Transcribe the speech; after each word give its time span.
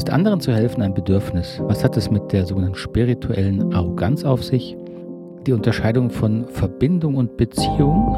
Ist 0.00 0.08
anderen 0.08 0.40
zu 0.40 0.54
helfen 0.54 0.80
ein 0.80 0.94
Bedürfnis? 0.94 1.60
Was 1.64 1.84
hat 1.84 1.94
es 1.98 2.10
mit 2.10 2.32
der 2.32 2.46
sogenannten 2.46 2.78
spirituellen 2.78 3.74
Arroganz 3.74 4.24
auf 4.24 4.42
sich? 4.42 4.74
Die 5.46 5.52
Unterscheidung 5.52 6.08
von 6.08 6.48
Verbindung 6.48 7.16
und 7.16 7.36
Beziehung 7.36 8.14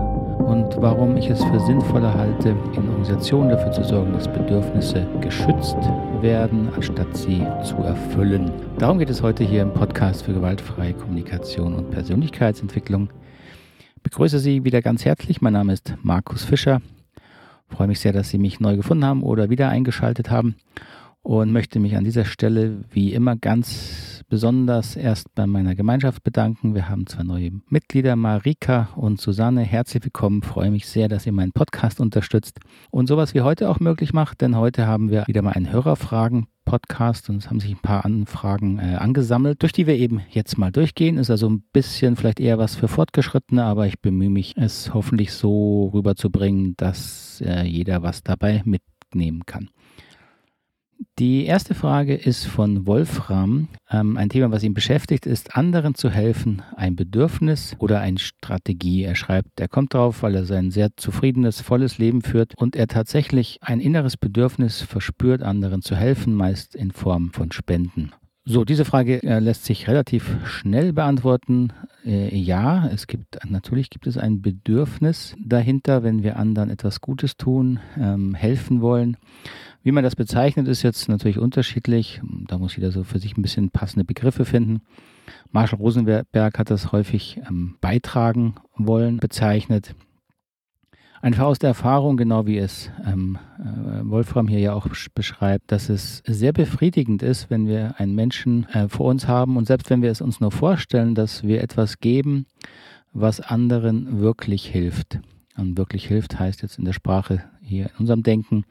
und 0.47 0.81
warum 0.81 1.17
ich 1.17 1.29
es 1.29 1.43
für 1.43 1.59
sinnvoller 1.59 2.15
halte, 2.15 2.51
in 2.51 2.89
Organisationen 2.89 3.49
dafür 3.49 3.73
zu 3.73 3.83
sorgen, 3.83 4.13
dass 4.13 4.33
Bedürfnisse 4.33 5.09
geschützt 5.21 5.77
werden, 6.21 6.69
anstatt 6.77 7.17
sie 7.17 7.45
zu 7.65 7.75
erfüllen. 7.79 8.53
Darum 8.79 9.01
geht 9.01 9.11
es 9.11 9.21
heute 9.21 9.43
hier 9.43 9.63
im 9.63 9.75
Podcast 9.75 10.23
für 10.23 10.35
gewaltfreie 10.35 10.95
Kommunikation 10.95 11.75
und 11.75 11.91
Persönlichkeitsentwicklung. 11.91 13.11
Ich 13.97 14.03
begrüße 14.05 14.39
Sie 14.39 14.63
wieder 14.63 14.83
ganz 14.83 15.05
herzlich. 15.05 15.41
Mein 15.41 15.55
Name 15.55 15.73
ist 15.73 15.97
Markus 16.01 16.45
Fischer. 16.45 16.81
Ich 17.69 17.77
freue 17.77 17.89
mich 17.89 17.99
sehr, 17.99 18.13
dass 18.13 18.29
Sie 18.29 18.39
mich 18.39 18.61
neu 18.61 18.77
gefunden 18.77 19.05
haben 19.05 19.25
oder 19.25 19.51
wieder 19.51 19.69
eingeschaltet 19.69 20.31
haben 20.31 20.55
und 21.23 21.53
möchte 21.53 21.79
mich 21.79 21.97
an 21.97 22.05
dieser 22.05 22.25
Stelle 22.25 22.85
wie 22.91 23.13
immer 23.13 23.37
ganz 23.37 24.25
besonders 24.29 24.97
erst 24.97 25.35
bei 25.35 25.47
meiner 25.47 25.75
Gemeinschaft 25.75 26.25
bedanken. 26.25 26.75
Wir 26.75 26.89
haben 26.89 27.07
zwei 27.07 27.23
neue 27.23 27.53
Mitglieder, 27.69 28.17
Marika 28.17 28.89
und 28.97 29.21
Susanne. 29.21 29.63
Herzlich 29.63 30.03
willkommen. 30.05 30.43
Freue 30.43 30.71
mich 30.71 30.89
sehr, 30.89 31.09
dass 31.09 31.27
ihr 31.27 31.33
meinen 31.33 31.53
Podcast 31.53 32.01
unterstützt 32.01 32.59
und 32.91 33.07
sowas 33.07 33.35
wie 33.35 33.43
heute 33.43 33.69
auch 33.69 33.79
möglich 33.79 34.13
macht, 34.13 34.41
denn 34.41 34.57
heute 34.57 34.87
haben 34.87 35.11
wir 35.11 35.27
wieder 35.27 35.43
mal 35.43 35.53
einen 35.53 35.71
Hörerfragen 35.71 36.47
Podcast 36.65 37.29
und 37.29 37.37
es 37.37 37.51
haben 37.51 37.61
sich 37.61 37.73
ein 37.73 37.83
paar 37.83 38.05
Anfragen 38.05 38.79
äh, 38.79 38.95
angesammelt, 38.95 39.63
durch 39.63 39.73
die 39.73 39.87
wir 39.87 39.97
eben 39.97 40.23
jetzt 40.31 40.59
mal 40.59 40.71
durchgehen. 40.71 41.19
Ist 41.19 41.31
also 41.31 41.49
ein 41.49 41.63
bisschen 41.73 42.17
vielleicht 42.17 42.41
eher 42.41 42.59
was 42.59 42.77
für 42.77 42.89
Fortgeschrittene, 42.89 43.65
aber 43.65 43.87
ich 43.87 44.01
bemühe 44.01 44.31
mich, 44.31 44.57
es 44.57 44.95
hoffentlich 44.95 45.33
so 45.33 45.91
rüberzubringen, 45.93 46.75
dass 46.77 47.43
äh, 47.45 47.65
jeder 47.65 48.03
was 48.03 48.23
dabei 48.23 48.63
mitnehmen 48.65 49.45
kann. 49.45 49.69
Die 51.19 51.45
erste 51.47 51.75
Frage 51.75 52.15
ist 52.15 52.47
von 52.47 52.87
Wolfram. 52.87 53.69
Ähm, 53.91 54.17
ein 54.17 54.29
Thema, 54.29 54.51
was 54.51 54.63
ihn 54.63 54.75
beschäftigt, 54.75 55.27
ist, 55.27 55.57
anderen 55.57 55.95
zu 55.95 56.11
helfen, 56.11 56.63
ein 56.77 56.97
Bedürfnis 56.97 57.77
oder 57.79 58.01
eine 58.01 58.19
Strategie. 58.19 59.03
Er 59.03 59.15
schreibt, 59.15 59.61
er 59.61 59.69
kommt 59.69 59.95
drauf, 59.95 60.23
weil 60.23 60.35
er 60.35 60.45
sein 60.45 60.71
sehr 60.71 60.91
zufriedenes, 60.97 61.61
volles 61.61 61.99
Leben 61.99 62.23
führt 62.23 62.55
und 62.57 62.77
er 62.77 62.87
tatsächlich 62.87 63.59
ein 63.63 63.81
inneres 63.81 64.17
Bedürfnis 64.17 64.83
verspürt, 64.83 65.43
anderen 65.43 65.83
zu 65.83 65.97
helfen, 65.97 66.35
meist 66.35 66.75
in 66.75 66.91
Form 66.91 67.33
von 67.33 67.53
Spenden. 67.53 68.13
So, 68.45 68.65
diese 68.65 68.85
Frage 68.85 69.23
äh, 69.23 69.39
lässt 69.39 69.65
sich 69.65 69.87
relativ 69.87 70.37
schnell 70.45 70.93
beantworten. 70.93 71.73
Äh, 72.05 72.37
ja, 72.37 72.89
es 72.89 73.07
gibt 73.07 73.39
natürlich 73.49 73.89
gibt 73.89 74.09
es 74.09 74.19
ein 74.19 74.43
Bedürfnis 74.43 75.37
dahinter, 75.39 76.03
wenn 76.03 76.25
wir 76.25 76.37
anderen 76.37 76.69
etwas 76.69 77.01
Gutes 77.01 77.37
tun, 77.37 77.79
ähm, 77.97 78.35
helfen 78.35 78.81
wollen. 78.81 79.17
Wie 79.83 79.93
man 79.93 80.05
das 80.05 80.15
bezeichnet, 80.15 80.69
ist 80.69 80.83
jetzt 80.83 81.09
natürlich 81.09 81.39
unterschiedlich. 81.39 82.21
Da 82.47 82.59
muss 82.59 82.77
jeder 82.77 82.93
so 82.93 83.03
für 83.03 83.19
sich 83.19 83.37
ein 83.37 83.43
bisschen 83.43 83.71
passende 83.71 84.05
Begriffe 84.05 84.45
finden. 84.45 84.83
Marshall 85.51 85.79
Rosenberg 85.79 86.59
hat 86.59 86.71
das 86.71 86.93
häufig 86.93 87.41
ähm, 87.49 87.77
beitragen 87.81 88.55
wollen 88.77 89.19
bezeichnet. 89.19 89.95
Einfach 91.21 91.45
aus 91.45 91.61
der 91.61 91.69
Erfahrung, 91.69 92.17
genau 92.17 92.47
wie 92.47 92.59
es 92.59 92.91
ähm, 93.07 93.39
äh, 93.61 94.09
Wolfram 94.09 94.49
hier 94.49 94.59
ja 94.59 94.73
auch 94.73 94.89
beschreibt, 95.15 95.71
dass 95.71 95.89
es 95.89 96.23
sehr 96.27 96.53
befriedigend 96.53 97.23
ist, 97.23 97.49
wenn 97.49 97.69
wir 97.69 97.95
einen 97.99 98.17
Menschen 98.17 98.69
äh, 98.71 98.89
vor 98.89 99.07
uns 99.07 99.29
haben 99.29 99.57
und 99.57 99.67
selbst 99.67 99.89
wenn 99.89 100.03
wir 100.03 100.11
es 100.11 100.21
uns 100.21 100.41
nur 100.41 100.51
vorstellen, 100.51 101.15
dass 101.15 101.45
wir 101.45 101.63
etwas 101.63 102.01
geben, 102.01 102.47
was 103.13 103.41
anderen 103.41 104.21
wirklich 104.21 104.67
hilft. 104.67 105.21
Und 105.57 105.77
wirklich 105.79 106.07
hilft 106.07 106.41
heißt 106.41 106.63
jetzt 106.63 106.79
in 106.79 106.85
der 106.85 106.93
Sprache 106.93 107.45
hier 107.61 107.87
in 107.87 108.01
unserem 108.01 108.25
Denken, 108.25 108.65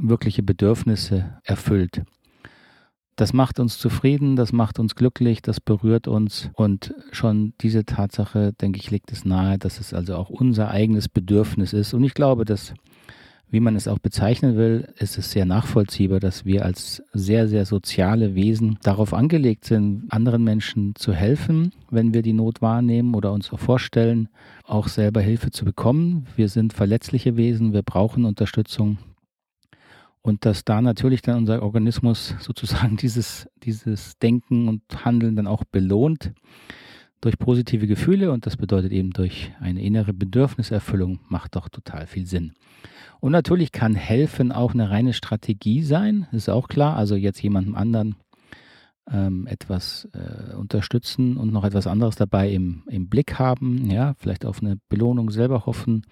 wirkliche 0.00 0.42
Bedürfnisse 0.42 1.38
erfüllt. 1.44 2.02
Das 3.18 3.32
macht 3.32 3.58
uns 3.58 3.78
zufrieden, 3.78 4.36
das 4.36 4.52
macht 4.52 4.78
uns 4.78 4.94
glücklich, 4.94 5.42
das 5.42 5.60
berührt 5.60 6.06
uns 6.06 6.50
und 6.54 6.94
schon 7.10 7.52
diese 7.60 7.84
Tatsache, 7.84 8.52
denke 8.52 8.78
ich, 8.78 8.92
legt 8.92 9.10
es 9.10 9.24
nahe, 9.24 9.58
dass 9.58 9.80
es 9.80 9.92
also 9.92 10.14
auch 10.14 10.30
unser 10.30 10.70
eigenes 10.70 11.08
Bedürfnis 11.08 11.72
ist. 11.72 11.94
Und 11.94 12.04
ich 12.04 12.14
glaube, 12.14 12.44
dass, 12.44 12.74
wie 13.50 13.58
man 13.58 13.74
es 13.74 13.88
auch 13.88 13.98
bezeichnen 13.98 14.56
will, 14.56 14.86
ist 14.98 15.18
es 15.18 15.32
sehr 15.32 15.46
nachvollziehbar, 15.46 16.20
dass 16.20 16.44
wir 16.44 16.64
als 16.64 17.02
sehr, 17.12 17.48
sehr 17.48 17.66
soziale 17.66 18.36
Wesen 18.36 18.78
darauf 18.84 19.12
angelegt 19.12 19.64
sind, 19.64 20.04
anderen 20.10 20.44
Menschen 20.44 20.94
zu 20.94 21.12
helfen, 21.12 21.72
wenn 21.90 22.14
wir 22.14 22.22
die 22.22 22.34
Not 22.34 22.62
wahrnehmen 22.62 23.16
oder 23.16 23.32
uns 23.32 23.52
auch 23.52 23.58
vorstellen, 23.58 24.28
auch 24.64 24.86
selber 24.86 25.22
Hilfe 25.22 25.50
zu 25.50 25.64
bekommen. 25.64 26.28
Wir 26.36 26.48
sind 26.48 26.72
verletzliche 26.72 27.36
Wesen, 27.36 27.72
wir 27.72 27.82
brauchen 27.82 28.26
Unterstützung 28.26 28.98
und 30.22 30.44
dass 30.44 30.64
da 30.64 30.80
natürlich 30.80 31.22
dann 31.22 31.38
unser 31.38 31.62
Organismus 31.62 32.34
sozusagen 32.40 32.96
dieses, 33.00 33.48
dieses 33.62 34.18
Denken 34.18 34.68
und 34.68 34.82
Handeln 35.04 35.36
dann 35.36 35.46
auch 35.46 35.64
belohnt 35.64 36.32
durch 37.20 37.38
positive 37.38 37.86
Gefühle 37.86 38.30
und 38.30 38.46
das 38.46 38.56
bedeutet 38.56 38.92
eben 38.92 39.10
durch 39.10 39.52
eine 39.60 39.82
innere 39.82 40.12
Bedürfniserfüllung, 40.12 41.18
macht 41.28 41.56
doch 41.56 41.68
total 41.68 42.06
viel 42.06 42.26
Sinn. 42.26 42.52
Und 43.20 43.32
natürlich 43.32 43.72
kann 43.72 43.96
helfen 43.96 44.52
auch 44.52 44.72
eine 44.72 44.90
reine 44.90 45.12
Strategie 45.12 45.82
sein, 45.82 46.28
ist 46.30 46.48
auch 46.48 46.68
klar. 46.68 46.96
Also 46.96 47.16
jetzt 47.16 47.42
jemandem 47.42 47.74
anderen 47.74 48.14
ähm, 49.10 49.48
etwas 49.48 50.08
äh, 50.12 50.54
unterstützen 50.54 51.36
und 51.36 51.52
noch 51.52 51.64
etwas 51.64 51.88
anderes 51.88 52.14
dabei 52.14 52.52
im, 52.52 52.84
im 52.86 53.08
Blick 53.08 53.38
haben, 53.38 53.90
ja, 53.90 54.14
vielleicht 54.18 54.44
auf 54.44 54.62
eine 54.62 54.76
Belohnung 54.88 55.30
selber 55.30 55.66
hoffen 55.66 56.04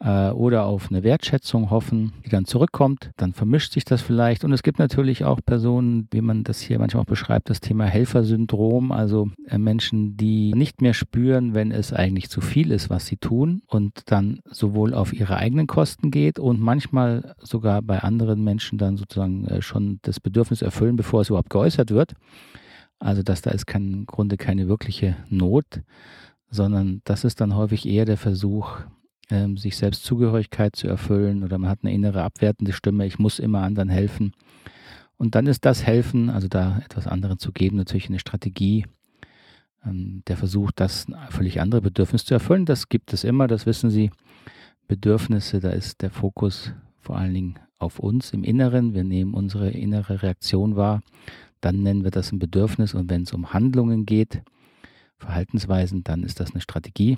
äh, 0.00 0.30
oder 0.30 0.64
auf 0.66 0.90
eine 0.90 1.02
Wertschätzung 1.02 1.70
hoffen, 1.70 2.12
die 2.24 2.28
dann 2.28 2.44
zurückkommt. 2.44 3.10
Dann 3.16 3.32
vermischt 3.32 3.72
sich 3.72 3.84
das 3.84 4.02
vielleicht. 4.02 4.44
Und 4.44 4.52
es 4.52 4.62
gibt 4.62 4.78
natürlich 4.78 5.24
auch 5.24 5.40
Personen, 5.44 6.08
wie 6.10 6.20
man 6.20 6.44
das 6.44 6.60
hier 6.60 6.78
manchmal 6.78 7.02
auch 7.02 7.06
beschreibt, 7.06 7.50
das 7.50 7.60
Thema 7.60 7.84
Helfersyndrom, 7.84 8.92
also 8.92 9.28
äh, 9.46 9.58
Menschen, 9.58 10.16
die 10.16 10.52
nicht 10.54 10.80
mehr 10.82 10.94
spüren, 10.94 11.54
wenn 11.54 11.70
es 11.70 11.92
eigentlich 11.92 12.28
zu 12.28 12.40
viel 12.40 12.70
ist, 12.70 12.90
was 12.90 13.06
sie 13.06 13.16
tun 13.16 13.62
und 13.66 14.02
dann 14.06 14.40
sowohl 14.44 14.94
auf 14.94 15.12
ihre 15.12 15.36
eigenen 15.36 15.66
Kosten 15.66 16.10
geht 16.10 16.38
und 16.38 16.60
manchmal 16.60 17.34
sogar 17.38 17.82
bei 17.82 18.00
anderen 18.00 18.42
Menschen 18.42 18.78
dann 18.78 18.96
sozusagen 18.96 19.46
äh, 19.46 19.62
schon 19.62 19.98
das 20.02 20.20
Bedürfnis 20.20 20.62
erfüllen, 20.62 20.96
bevor 20.96 21.20
es 21.20 21.28
überhaupt 21.28 21.50
geäußert 21.50 21.90
wird. 21.90 22.14
Also 22.98 23.22
dass 23.22 23.42
da 23.42 23.50
ist 23.50 23.66
kein 23.66 24.06
Grunde 24.06 24.36
keine 24.36 24.68
wirkliche 24.68 25.16
Not, 25.28 25.82
sondern 26.50 27.02
das 27.04 27.24
ist 27.24 27.40
dann 27.40 27.54
häufig 27.54 27.86
eher 27.86 28.04
der 28.04 28.16
Versuch, 28.16 28.78
ähm, 29.30 29.56
sich 29.56 29.76
selbst 29.76 30.04
Zugehörigkeit 30.04 30.76
zu 30.76 30.88
erfüllen 30.88 31.44
oder 31.44 31.58
man 31.58 31.70
hat 31.70 31.80
eine 31.82 31.92
innere 31.92 32.22
abwertende 32.22 32.72
Stimme, 32.72 33.06
ich 33.06 33.18
muss 33.18 33.38
immer 33.38 33.62
anderen 33.62 33.88
helfen. 33.88 34.32
Und 35.16 35.34
dann 35.34 35.46
ist 35.46 35.64
das 35.64 35.84
Helfen, 35.84 36.28
also 36.30 36.48
da 36.48 36.80
etwas 36.84 37.06
anderen 37.06 37.38
zu 37.38 37.52
geben, 37.52 37.76
natürlich 37.76 38.08
eine 38.08 38.18
Strategie, 38.18 38.86
ähm, 39.86 40.22
der 40.26 40.36
Versuch, 40.36 40.72
das 40.72 41.06
völlig 41.30 41.60
andere 41.60 41.80
Bedürfnis 41.80 42.24
zu 42.24 42.34
erfüllen. 42.34 42.66
Das 42.66 42.88
gibt 42.88 43.12
es 43.12 43.24
immer, 43.24 43.46
das 43.46 43.66
wissen 43.66 43.90
Sie. 43.90 44.10
Bedürfnisse, 44.88 45.60
da 45.60 45.70
ist 45.70 46.02
der 46.02 46.10
Fokus 46.10 46.72
vor 47.00 47.16
allen 47.16 47.34
Dingen 47.34 47.58
auf 47.78 47.98
uns 47.98 48.32
im 48.32 48.44
Inneren. 48.44 48.94
Wir 48.94 49.04
nehmen 49.04 49.34
unsere 49.34 49.70
innere 49.70 50.22
Reaktion 50.22 50.76
wahr. 50.76 51.02
Dann 51.60 51.82
nennen 51.82 52.04
wir 52.04 52.10
das 52.10 52.32
ein 52.32 52.38
Bedürfnis. 52.38 52.94
Und 52.94 53.08
wenn 53.10 53.22
es 53.22 53.32
um 53.32 53.52
Handlungen 53.52 54.04
geht, 54.04 54.42
Verhaltensweisen, 55.18 56.04
dann 56.04 56.22
ist 56.22 56.40
das 56.40 56.52
eine 56.52 56.60
Strategie. 56.60 57.16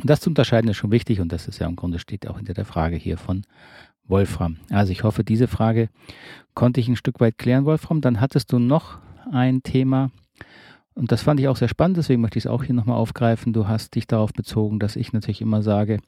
Und 0.00 0.10
das 0.10 0.20
zu 0.20 0.30
unterscheiden 0.30 0.70
ist 0.70 0.76
schon 0.76 0.92
wichtig 0.92 1.20
und 1.20 1.32
das 1.32 1.48
ist 1.48 1.58
ja 1.58 1.66
im 1.66 1.76
Grunde 1.76 1.98
steht 1.98 2.28
auch 2.28 2.36
hinter 2.36 2.54
der 2.54 2.64
Frage 2.64 2.96
hier 2.96 3.16
von 3.16 3.42
Wolfram. 4.04 4.58
Also 4.70 4.92
ich 4.92 5.02
hoffe, 5.02 5.24
diese 5.24 5.48
Frage 5.48 5.88
konnte 6.54 6.80
ich 6.80 6.88
ein 6.88 6.96
Stück 6.96 7.20
weit 7.20 7.38
klären, 7.38 7.64
Wolfram. 7.64 8.00
Dann 8.00 8.20
hattest 8.20 8.52
du 8.52 8.58
noch 8.58 8.98
ein 9.32 9.62
Thema 9.62 10.10
und 10.94 11.12
das 11.12 11.22
fand 11.22 11.40
ich 11.40 11.48
auch 11.48 11.56
sehr 11.56 11.68
spannend, 11.68 11.98
deswegen 11.98 12.22
möchte 12.22 12.38
ich 12.38 12.46
es 12.46 12.50
auch 12.50 12.64
hier 12.64 12.74
nochmal 12.74 12.96
aufgreifen. 12.96 13.52
Du 13.52 13.68
hast 13.68 13.94
dich 13.94 14.06
darauf 14.06 14.32
bezogen, 14.32 14.78
dass 14.78 14.96
ich 14.96 15.12
natürlich 15.12 15.42
immer 15.42 15.62
sage, 15.62 16.00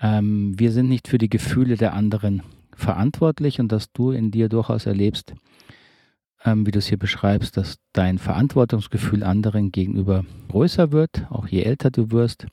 ähm, 0.00 0.58
wir 0.58 0.72
sind 0.72 0.88
nicht 0.88 1.08
für 1.08 1.18
die 1.18 1.28
Gefühle 1.28 1.76
der 1.76 1.92
anderen 1.92 2.42
verantwortlich 2.74 3.60
und 3.60 3.72
dass 3.72 3.92
du 3.92 4.12
in 4.12 4.30
dir 4.30 4.48
durchaus 4.48 4.86
erlebst, 4.86 5.34
ähm, 6.44 6.66
wie 6.66 6.70
du 6.70 6.78
es 6.78 6.86
hier 6.86 6.98
beschreibst, 6.98 7.58
dass 7.58 7.78
dein 7.92 8.18
Verantwortungsgefühl 8.18 9.22
anderen 9.22 9.70
gegenüber 9.70 10.24
größer 10.48 10.92
wird, 10.92 11.26
auch 11.30 11.48
je 11.48 11.62
älter 11.62 11.90
du 11.90 12.10
wirst 12.10 12.46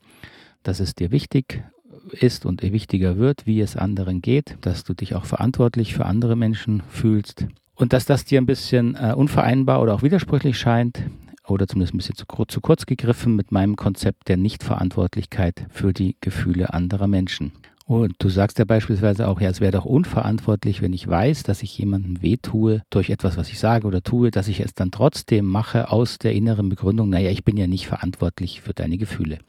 dass 0.64 0.80
es 0.80 0.96
dir 0.96 1.12
wichtig 1.12 1.64
ist 2.12 2.46
und 2.46 2.62
wichtiger 2.62 3.18
wird, 3.18 3.46
wie 3.46 3.62
es 3.62 3.76
anderen 3.76 4.22
geht, 4.22 4.58
dass 4.62 4.84
du 4.84 4.94
dich 4.94 5.16
auch 5.16 5.26
verantwortlich 5.26 5.94
für 5.94 6.06
andere 6.06 6.36
Menschen 6.36 6.84
fühlst 6.90 7.48
und 7.76 7.94
dass 7.94 8.06
das 8.06 8.26
dir 8.26 8.42
ein 8.42 8.46
bisschen 8.46 8.96
äh, 8.96 9.14
unvereinbar 9.16 9.82
oder 9.82 9.94
auch 9.94 10.04
widersprüchlich 10.04 10.58
scheint 10.58 11.02
oder 11.48 11.68
zumindest 11.68 11.94
ein 11.94 11.98
bisschen 11.98 12.16
zu, 12.16 12.26
zu 12.48 12.62
kurz 12.62 12.86
gegriffen 12.86 13.36
mit 13.36 13.52
meinem 13.52 13.76
Konzept 13.76 14.28
der 14.30 14.38
Nichtverantwortlichkeit 14.38 15.66
für 15.70 15.94
die 15.94 16.16
Gefühle 16.22 16.74
anderer 16.74 17.08
Menschen. 17.08 17.52
Und 17.86 18.16
du 18.20 18.30
sagst 18.30 18.60
ja 18.60 18.66
beispielsweise 18.66 19.28
auch, 19.28 19.42
ja, 19.42 19.50
es 19.50 19.60
wäre 19.60 19.74
doch 19.74 19.84
unverantwortlich, 19.84 20.82
wenn 20.82 20.94
ich 20.94 21.06
weiß, 21.06 21.44
dass 21.44 21.64
ich 21.64 21.78
jemandem 21.78 22.22
wehtue 22.22 22.82
durch 22.90 23.10
etwas, 23.10 23.36
was 23.36 23.50
ich 23.50 23.60
sage 23.60 23.86
oder 23.86 24.02
tue, 24.02 24.32
dass 24.32 24.48
ich 24.48 24.62
es 24.62 24.74
dann 24.74 24.90
trotzdem 24.90 25.46
mache 25.46 25.92
aus 25.92 26.18
der 26.18 26.34
inneren 26.34 26.70
Begründung, 26.70 27.10
naja, 27.10 27.30
ich 27.30 27.44
bin 27.44 27.58
ja 27.58 27.68
nicht 27.68 27.88
verantwortlich 27.88 28.62
für 28.62 28.74
deine 28.74 28.98
Gefühle. 28.98 29.40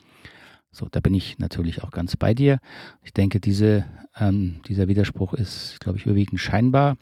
So, 0.74 0.88
da 0.90 0.98
bin 0.98 1.14
ich 1.14 1.38
natürlich 1.38 1.84
auch 1.84 1.92
ganz 1.92 2.16
bei 2.16 2.34
dir. 2.34 2.58
Ich 3.02 3.12
denke, 3.12 3.38
diese, 3.38 3.84
ähm, 4.18 4.60
dieser 4.66 4.88
Widerspruch 4.88 5.32
ist, 5.32 5.78
glaube 5.78 5.98
ich, 5.98 6.06
überwiegend 6.06 6.40
scheinbar. 6.40 6.96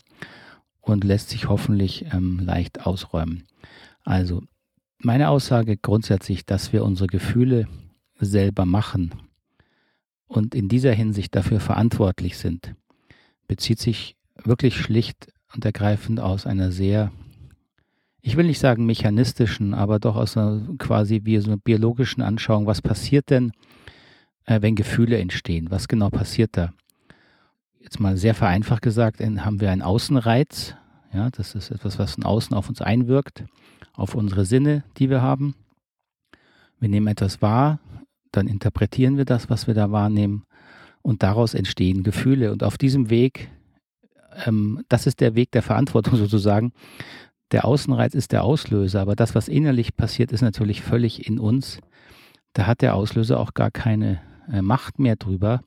und 0.82 1.04
lässt 1.04 1.30
sich 1.30 1.48
hoffentlich 1.48 2.06
ähm, 2.12 2.40
leicht 2.40 2.86
ausräumen. 2.86 3.44
Also 4.02 4.42
meine 4.98 5.28
Aussage 5.28 5.76
grundsätzlich, 5.76 6.44
dass 6.44 6.72
wir 6.72 6.84
unsere 6.84 7.06
Gefühle 7.06 7.68
selber 8.18 8.66
machen 8.66 9.14
und 10.26 10.54
in 10.56 10.68
dieser 10.68 10.92
Hinsicht 10.92 11.34
dafür 11.36 11.60
verantwortlich 11.60 12.36
sind, 12.36 12.74
bezieht 13.46 13.78
sich 13.78 14.16
wirklich 14.42 14.76
schlicht 14.76 15.32
und 15.54 15.64
ergreifend 15.64 16.18
aus 16.18 16.46
einer 16.46 16.72
sehr, 16.72 17.12
ich 18.22 18.36
will 18.36 18.46
nicht 18.46 18.60
sagen 18.60 18.86
mechanistischen, 18.86 19.74
aber 19.74 19.98
doch 19.98 20.14
aus 20.16 20.36
einer 20.36 20.62
quasi 20.78 21.22
wie 21.24 21.38
so 21.38 21.48
einer 21.48 21.58
biologischen 21.58 22.22
Anschauung, 22.22 22.66
was 22.66 22.80
passiert 22.80 23.30
denn, 23.30 23.52
äh, 24.44 24.62
wenn 24.62 24.76
Gefühle 24.76 25.18
entstehen? 25.18 25.70
Was 25.70 25.88
genau 25.88 26.08
passiert 26.08 26.56
da? 26.56 26.72
Jetzt 27.80 27.98
mal 27.98 28.16
sehr 28.16 28.34
vereinfacht 28.34 28.82
gesagt, 28.82 29.20
haben 29.20 29.60
wir 29.60 29.72
einen 29.72 29.82
Außenreiz. 29.82 30.76
Ja, 31.12 31.30
das 31.30 31.56
ist 31.56 31.70
etwas, 31.70 31.98
was 31.98 32.14
von 32.14 32.24
außen 32.24 32.56
auf 32.56 32.68
uns 32.68 32.80
einwirkt, 32.80 33.44
auf 33.92 34.14
unsere 34.14 34.44
Sinne, 34.44 34.84
die 34.98 35.10
wir 35.10 35.20
haben. 35.20 35.56
Wir 36.78 36.88
nehmen 36.88 37.08
etwas 37.08 37.42
wahr, 37.42 37.80
dann 38.30 38.46
interpretieren 38.46 39.16
wir 39.16 39.24
das, 39.24 39.50
was 39.50 39.66
wir 39.66 39.74
da 39.74 39.90
wahrnehmen 39.90 40.44
und 41.02 41.24
daraus 41.24 41.54
entstehen 41.54 42.04
Gefühle. 42.04 42.52
Und 42.52 42.62
auf 42.62 42.78
diesem 42.78 43.10
Weg, 43.10 43.50
ähm, 44.46 44.84
das 44.88 45.06
ist 45.06 45.20
der 45.20 45.34
Weg 45.34 45.50
der 45.50 45.62
Verantwortung 45.62 46.16
sozusagen. 46.16 46.72
Der 47.52 47.66
Außenreiz 47.66 48.14
ist 48.14 48.32
der 48.32 48.44
Auslöser, 48.44 49.00
aber 49.02 49.14
das, 49.14 49.34
was 49.34 49.48
innerlich 49.48 49.94
passiert, 49.94 50.32
ist 50.32 50.40
natürlich 50.40 50.80
völlig 50.80 51.26
in 51.26 51.38
uns. 51.38 51.78
Da 52.54 52.66
hat 52.66 52.80
der 52.80 52.94
Auslöser 52.94 53.38
auch 53.38 53.52
gar 53.52 53.70
keine 53.70 54.20
äh, 54.50 54.62
Macht 54.62 54.98
mehr 54.98 55.16
drüber. 55.16 55.60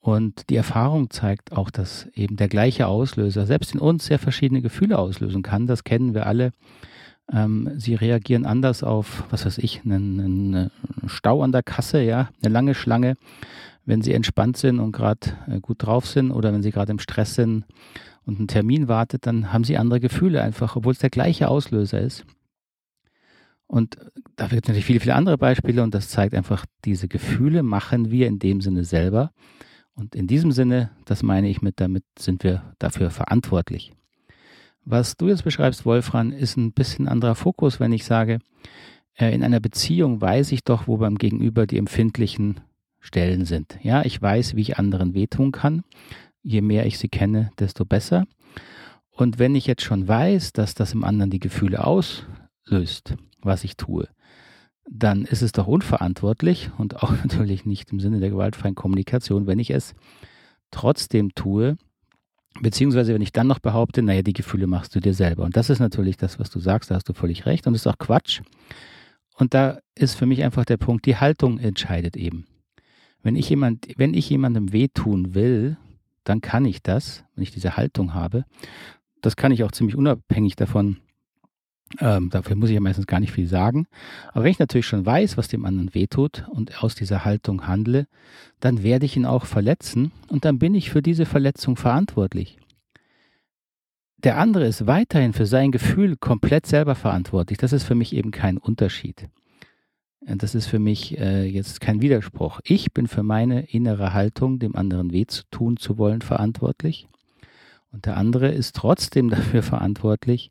Und 0.00 0.50
die 0.50 0.56
Erfahrung 0.56 1.10
zeigt 1.10 1.52
auch, 1.52 1.70
dass 1.70 2.06
eben 2.14 2.36
der 2.36 2.48
gleiche 2.48 2.88
Auslöser 2.88 3.46
selbst 3.46 3.74
in 3.74 3.80
uns 3.80 4.06
sehr 4.06 4.18
verschiedene 4.18 4.62
Gefühle 4.62 4.98
auslösen 4.98 5.42
kann. 5.42 5.66
Das 5.66 5.84
kennen 5.84 6.14
wir 6.14 6.26
alle. 6.26 6.52
Ähm, 7.32 7.72
sie 7.76 7.94
reagieren 7.94 8.46
anders 8.46 8.82
auf, 8.82 9.24
was 9.30 9.46
weiß 9.46 9.58
ich, 9.58 9.82
einen, 9.84 10.20
einen, 10.20 10.70
Stau 11.06 11.42
an 11.42 11.52
der 11.52 11.62
Kasse, 11.62 12.02
ja, 12.02 12.30
eine 12.42 12.52
lange 12.52 12.74
Schlange, 12.74 13.16
wenn 13.84 14.02
sie 14.02 14.12
entspannt 14.12 14.56
sind 14.56 14.80
und 14.80 14.92
gerade 14.92 15.36
äh, 15.48 15.60
gut 15.60 15.84
drauf 15.84 16.06
sind 16.06 16.32
oder 16.32 16.52
wenn 16.52 16.62
sie 16.62 16.72
gerade 16.72 16.90
im 16.90 16.98
Stress 16.98 17.34
sind 17.34 17.64
und 18.26 18.40
ein 18.40 18.48
Termin 18.48 18.88
wartet, 18.88 19.26
dann 19.26 19.52
haben 19.52 19.64
sie 19.64 19.78
andere 19.78 20.00
Gefühle 20.00 20.42
einfach, 20.42 20.76
obwohl 20.76 20.92
es 20.92 20.98
der 20.98 21.10
gleiche 21.10 21.48
Auslöser 21.48 22.00
ist. 22.00 22.26
Und 23.68 23.96
da 24.36 24.46
gibt 24.48 24.64
es 24.64 24.68
natürlich 24.68 24.84
viele, 24.84 25.00
viele 25.00 25.14
andere 25.14 25.38
Beispiele 25.38 25.82
und 25.82 25.94
das 25.94 26.08
zeigt 26.08 26.34
einfach, 26.34 26.66
diese 26.84 27.08
Gefühle 27.08 27.62
machen 27.62 28.10
wir 28.10 28.26
in 28.26 28.38
dem 28.38 28.60
Sinne 28.60 28.84
selber. 28.84 29.32
Und 29.94 30.14
in 30.14 30.26
diesem 30.26 30.52
Sinne, 30.52 30.90
das 31.04 31.22
meine 31.22 31.48
ich 31.48 31.62
mit, 31.62 31.80
damit 31.80 32.04
sind 32.18 32.44
wir 32.44 32.74
dafür 32.78 33.10
verantwortlich. 33.10 33.92
Was 34.84 35.16
du 35.16 35.28
jetzt 35.28 35.42
beschreibst, 35.42 35.84
Wolfram, 35.84 36.32
ist 36.32 36.56
ein 36.56 36.72
bisschen 36.72 37.08
anderer 37.08 37.34
Fokus, 37.34 37.80
wenn 37.80 37.92
ich 37.92 38.04
sage, 38.04 38.38
äh, 39.14 39.34
in 39.34 39.42
einer 39.42 39.58
Beziehung 39.58 40.20
weiß 40.20 40.52
ich 40.52 40.62
doch, 40.62 40.86
wo 40.86 40.98
beim 40.98 41.16
Gegenüber 41.16 41.66
die 41.66 41.78
empfindlichen 41.78 42.60
Stellen 43.00 43.44
sind. 43.46 43.78
Ja, 43.82 44.04
ich 44.04 44.20
weiß, 44.20 44.54
wie 44.54 44.60
ich 44.60 44.78
anderen 44.78 45.14
wehtun 45.14 45.50
kann. 45.50 45.82
Je 46.46 46.60
mehr 46.60 46.86
ich 46.86 46.98
sie 46.98 47.08
kenne, 47.08 47.50
desto 47.58 47.84
besser. 47.84 48.24
Und 49.10 49.40
wenn 49.40 49.56
ich 49.56 49.66
jetzt 49.66 49.82
schon 49.82 50.06
weiß, 50.06 50.52
dass 50.52 50.74
das 50.74 50.92
im 50.92 51.02
anderen 51.02 51.30
die 51.30 51.40
Gefühle 51.40 51.84
auslöst, 51.84 53.16
was 53.40 53.64
ich 53.64 53.76
tue, 53.76 54.08
dann 54.88 55.24
ist 55.24 55.42
es 55.42 55.50
doch 55.50 55.66
unverantwortlich 55.66 56.70
und 56.78 57.02
auch 57.02 57.10
natürlich 57.24 57.66
nicht 57.66 57.90
im 57.90 57.98
Sinne 57.98 58.20
der 58.20 58.30
gewaltfreien 58.30 58.76
Kommunikation, 58.76 59.48
wenn 59.48 59.58
ich 59.58 59.70
es 59.70 59.94
trotzdem 60.70 61.34
tue, 61.34 61.76
Beziehungsweise, 62.62 63.12
wenn 63.12 63.20
ich 63.20 63.32
dann 63.32 63.46
noch 63.46 63.58
behaupte, 63.58 64.00
naja, 64.00 64.22
die 64.22 64.32
Gefühle 64.32 64.66
machst 64.66 64.94
du 64.94 65.00
dir 65.00 65.12
selber. 65.12 65.44
Und 65.44 65.58
das 65.58 65.68
ist 65.68 65.78
natürlich 65.78 66.16
das, 66.16 66.38
was 66.38 66.48
du 66.48 66.58
sagst, 66.58 66.90
da 66.90 66.94
hast 66.94 67.06
du 67.06 67.12
völlig 67.12 67.44
recht. 67.44 67.66
Und 67.66 67.74
ist 67.74 67.86
auch 67.86 67.98
Quatsch. 67.98 68.40
Und 69.36 69.52
da 69.52 69.78
ist 69.94 70.14
für 70.14 70.24
mich 70.24 70.42
einfach 70.42 70.64
der 70.64 70.78
Punkt, 70.78 71.04
die 71.04 71.16
Haltung 71.16 71.58
entscheidet 71.58 72.16
eben. 72.16 72.46
Wenn 73.22 73.36
ich, 73.36 73.50
jemand, 73.50 73.86
wenn 73.96 74.14
ich 74.14 74.30
jemandem 74.30 74.72
wehtun 74.72 75.34
will, 75.34 75.76
dann 76.26 76.40
kann 76.40 76.64
ich 76.64 76.82
das, 76.82 77.24
wenn 77.34 77.42
ich 77.42 77.52
diese 77.52 77.76
Haltung 77.76 78.14
habe. 78.14 78.44
Das 79.22 79.36
kann 79.36 79.52
ich 79.52 79.64
auch 79.64 79.72
ziemlich 79.72 79.96
unabhängig 79.96 80.56
davon, 80.56 80.98
ähm, 82.00 82.30
dafür 82.30 82.56
muss 82.56 82.68
ich 82.68 82.74
ja 82.74 82.80
meistens 82.80 83.06
gar 83.06 83.20
nicht 83.20 83.32
viel 83.32 83.46
sagen. 83.46 83.86
Aber 84.32 84.44
wenn 84.44 84.50
ich 84.50 84.58
natürlich 84.58 84.86
schon 84.86 85.06
weiß, 85.06 85.36
was 85.36 85.48
dem 85.48 85.64
anderen 85.64 85.94
wehtut 85.94 86.44
und 86.50 86.82
aus 86.82 86.94
dieser 86.94 87.24
Haltung 87.24 87.66
handle, 87.66 88.06
dann 88.60 88.82
werde 88.82 89.06
ich 89.06 89.16
ihn 89.16 89.24
auch 89.24 89.46
verletzen 89.46 90.10
und 90.28 90.44
dann 90.44 90.58
bin 90.58 90.74
ich 90.74 90.90
für 90.90 91.02
diese 91.02 91.26
Verletzung 91.26 91.76
verantwortlich. 91.76 92.58
Der 94.18 94.38
andere 94.38 94.66
ist 94.66 94.86
weiterhin 94.86 95.32
für 95.32 95.46
sein 95.46 95.70
Gefühl 95.70 96.16
komplett 96.16 96.66
selber 96.66 96.96
verantwortlich. 96.96 97.58
Das 97.58 97.72
ist 97.72 97.84
für 97.84 97.94
mich 97.94 98.14
eben 98.14 98.32
kein 98.32 98.58
Unterschied. 98.58 99.28
Das 100.28 100.56
ist 100.56 100.66
für 100.66 100.80
mich 100.80 101.18
äh, 101.18 101.44
jetzt 101.44 101.80
kein 101.80 102.02
Widerspruch. 102.02 102.60
Ich 102.64 102.92
bin 102.92 103.06
für 103.06 103.22
meine 103.22 103.70
innere 103.70 104.12
Haltung, 104.12 104.58
dem 104.58 104.74
anderen 104.74 105.12
weh 105.12 105.26
zu 105.26 105.44
tun 105.50 105.76
zu 105.76 105.98
wollen, 105.98 106.20
verantwortlich. 106.20 107.06
Und 107.92 108.06
der 108.06 108.16
andere 108.16 108.48
ist 108.48 108.74
trotzdem 108.74 109.30
dafür 109.30 109.62
verantwortlich, 109.62 110.50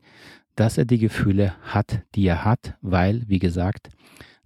dass 0.56 0.78
er 0.78 0.86
die 0.86 0.98
Gefühle 0.98 1.54
hat, 1.62 2.02
die 2.16 2.26
er 2.26 2.46
hat, 2.46 2.76
weil, 2.82 3.24
wie 3.28 3.40
gesagt, 3.40 3.90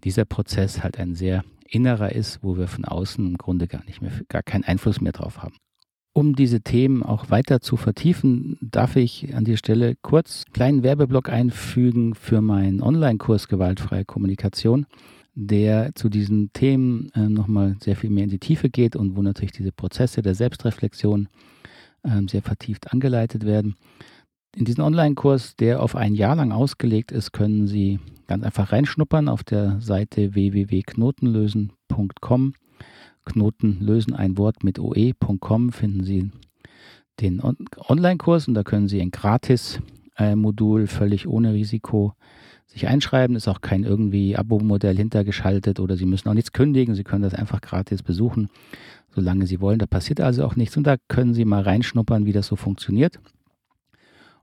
dieser 0.04 0.26
Prozess 0.26 0.81
halt 0.81 0.98
ein 0.98 1.14
sehr 1.14 1.44
innerer 1.68 2.12
ist, 2.12 2.42
wo 2.42 2.58
wir 2.58 2.68
von 2.68 2.86
außen 2.86 3.26
im 3.26 3.38
Grunde 3.38 3.68
gar 3.68 3.84
nicht 3.86 4.02
mehr, 4.02 4.12
gar 4.30 4.42
keinen 4.42 4.64
Einfluss 4.64 5.00
mehr 5.00 5.12
drauf 5.12 5.44
haben. 5.44 5.56
Um 6.14 6.36
diese 6.36 6.62
Themen 6.62 7.04
auch 7.04 7.30
weiter 7.30 7.62
zu 7.62 7.78
vertiefen, 7.78 8.58
darf 8.62 8.96
ich 8.96 9.36
an 9.36 9.46
der 9.46 9.58
Stelle 9.58 9.96
kurz 10.02 10.46
einen 10.46 10.54
kleinen 10.54 10.84
Werbeblock 10.84 11.30
einfügen 11.30 12.16
für 12.16 12.42
meinen 12.42 12.81
Online-Kurs 12.81 13.48
Gewaltfreie 13.48 14.06
Kommunikation, 14.06 14.88
der 15.42 15.96
zu 15.96 16.10
diesen 16.10 16.52
Themen 16.52 17.10
äh, 17.16 17.30
nochmal 17.30 17.78
sehr 17.80 17.96
viel 17.96 18.10
mehr 18.10 18.26
in 18.26 18.30
die 18.30 18.40
Tiefe 18.40 18.70
geht 18.70 18.98
und 18.98 19.16
wo 19.16 19.22
natürlich 19.22 19.54
diese 19.54 19.72
Prozesse 19.72 20.22
der 20.22 20.36
Selbstreflexion 20.36 21.30
äh, 22.04 22.22
sehr 22.28 22.42
vertieft 22.42 22.92
angeleitet 22.92 23.46
werden. 23.46 23.76
In 24.54 24.66
diesen 24.66 24.82
Online-Kurs, 24.82 25.56
der 25.56 25.82
auf 25.82 25.96
ein 25.96 26.14
Jahr 26.14 26.36
lang 26.36 26.52
ausgelegt 26.52 27.14
ist, 27.14 27.32
können 27.32 27.68
Sie 27.68 28.00
ganz 28.28 28.44
einfach 28.44 28.74
reinschnuppern 28.74 29.30
auf 29.30 29.46
der 29.46 29.80
Seite 29.80 30.36
www.knotenlösen.com. 30.36 32.54
Knoten 33.24 33.78
lösen 33.80 34.16
ein 34.16 34.38
Wort 34.38 34.66
mit 34.66 34.78
oe.com 34.78 35.72
finden 35.72 36.04
Sie 36.04 36.32
den 37.22 37.42
Online-Kurs 37.42 38.50
und 38.50 38.56
da 38.56 38.64
können 38.64 38.90
Sie 38.90 39.00
ein 39.00 39.12
Gratis-Modul 39.12 40.88
völlig 40.88 41.28
ohne 41.28 41.54
Risiko 41.54 42.14
sich 42.69 42.88
einschreiben. 42.88 43.35
Ist 43.35 43.47
auch 43.47 43.61
kein 43.61 43.83
irgendwie 43.83 44.38
Abo-Modell 44.38 44.95
hintergeschaltet 44.95 45.80
oder 45.80 45.97
Sie 45.97 46.06
müssen 46.06 46.30
auch 46.30 46.33
nichts 46.33 46.54
kündigen. 46.54 46.95
Sie 46.95 47.04
können 47.04 47.23
das 47.23 47.33
einfach 47.33 47.61
gratis 47.61 48.04
besuchen, 48.04 48.49
solange 49.14 49.47
Sie 49.47 49.59
wollen. 49.59 49.80
Da 49.80 49.88
passiert 49.88 50.21
also 50.21 50.45
auch 50.45 50.56
nichts 50.56 50.78
und 50.78 50.85
da 50.85 50.95
können 51.07 51.33
Sie 51.33 51.45
mal 51.45 51.61
reinschnuppern, 51.61 52.26
wie 52.26 52.33
das 52.33 52.47
so 52.47 52.56
funktioniert. 52.56 53.19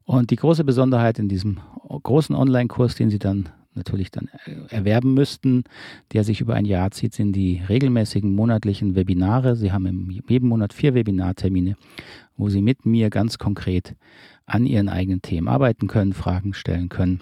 Und 0.04 0.30
die 0.30 0.36
große 0.36 0.64
Besonderheit 0.64 1.18
in 1.18 1.28
diesem 1.28 1.58
großen 1.88 2.34
Online-Kurs, 2.34 2.94
den 2.94 3.10
Sie 3.10 3.18
dann 3.18 3.48
natürlich 3.76 4.10
dann 4.10 4.28
erwerben 4.68 5.14
müssten, 5.14 5.64
der 6.12 6.24
sich 6.24 6.40
über 6.40 6.54
ein 6.54 6.64
Jahr 6.64 6.90
zieht, 6.90 7.14
sind 7.14 7.32
die 7.32 7.62
regelmäßigen 7.68 8.34
monatlichen 8.34 8.94
Webinare. 8.94 9.56
Sie 9.56 9.72
haben 9.72 9.86
im 9.86 10.10
jeden 10.28 10.48
Monat 10.48 10.72
vier 10.72 10.94
Webinartermine, 10.94 11.76
wo 12.36 12.48
Sie 12.48 12.62
mit 12.62 12.86
mir 12.86 13.10
ganz 13.10 13.38
konkret 13.38 13.94
an 14.46 14.66
Ihren 14.66 14.88
eigenen 14.88 15.22
Themen 15.22 15.48
arbeiten 15.48 15.88
können, 15.88 16.12
Fragen 16.12 16.54
stellen 16.54 16.88
können. 16.88 17.20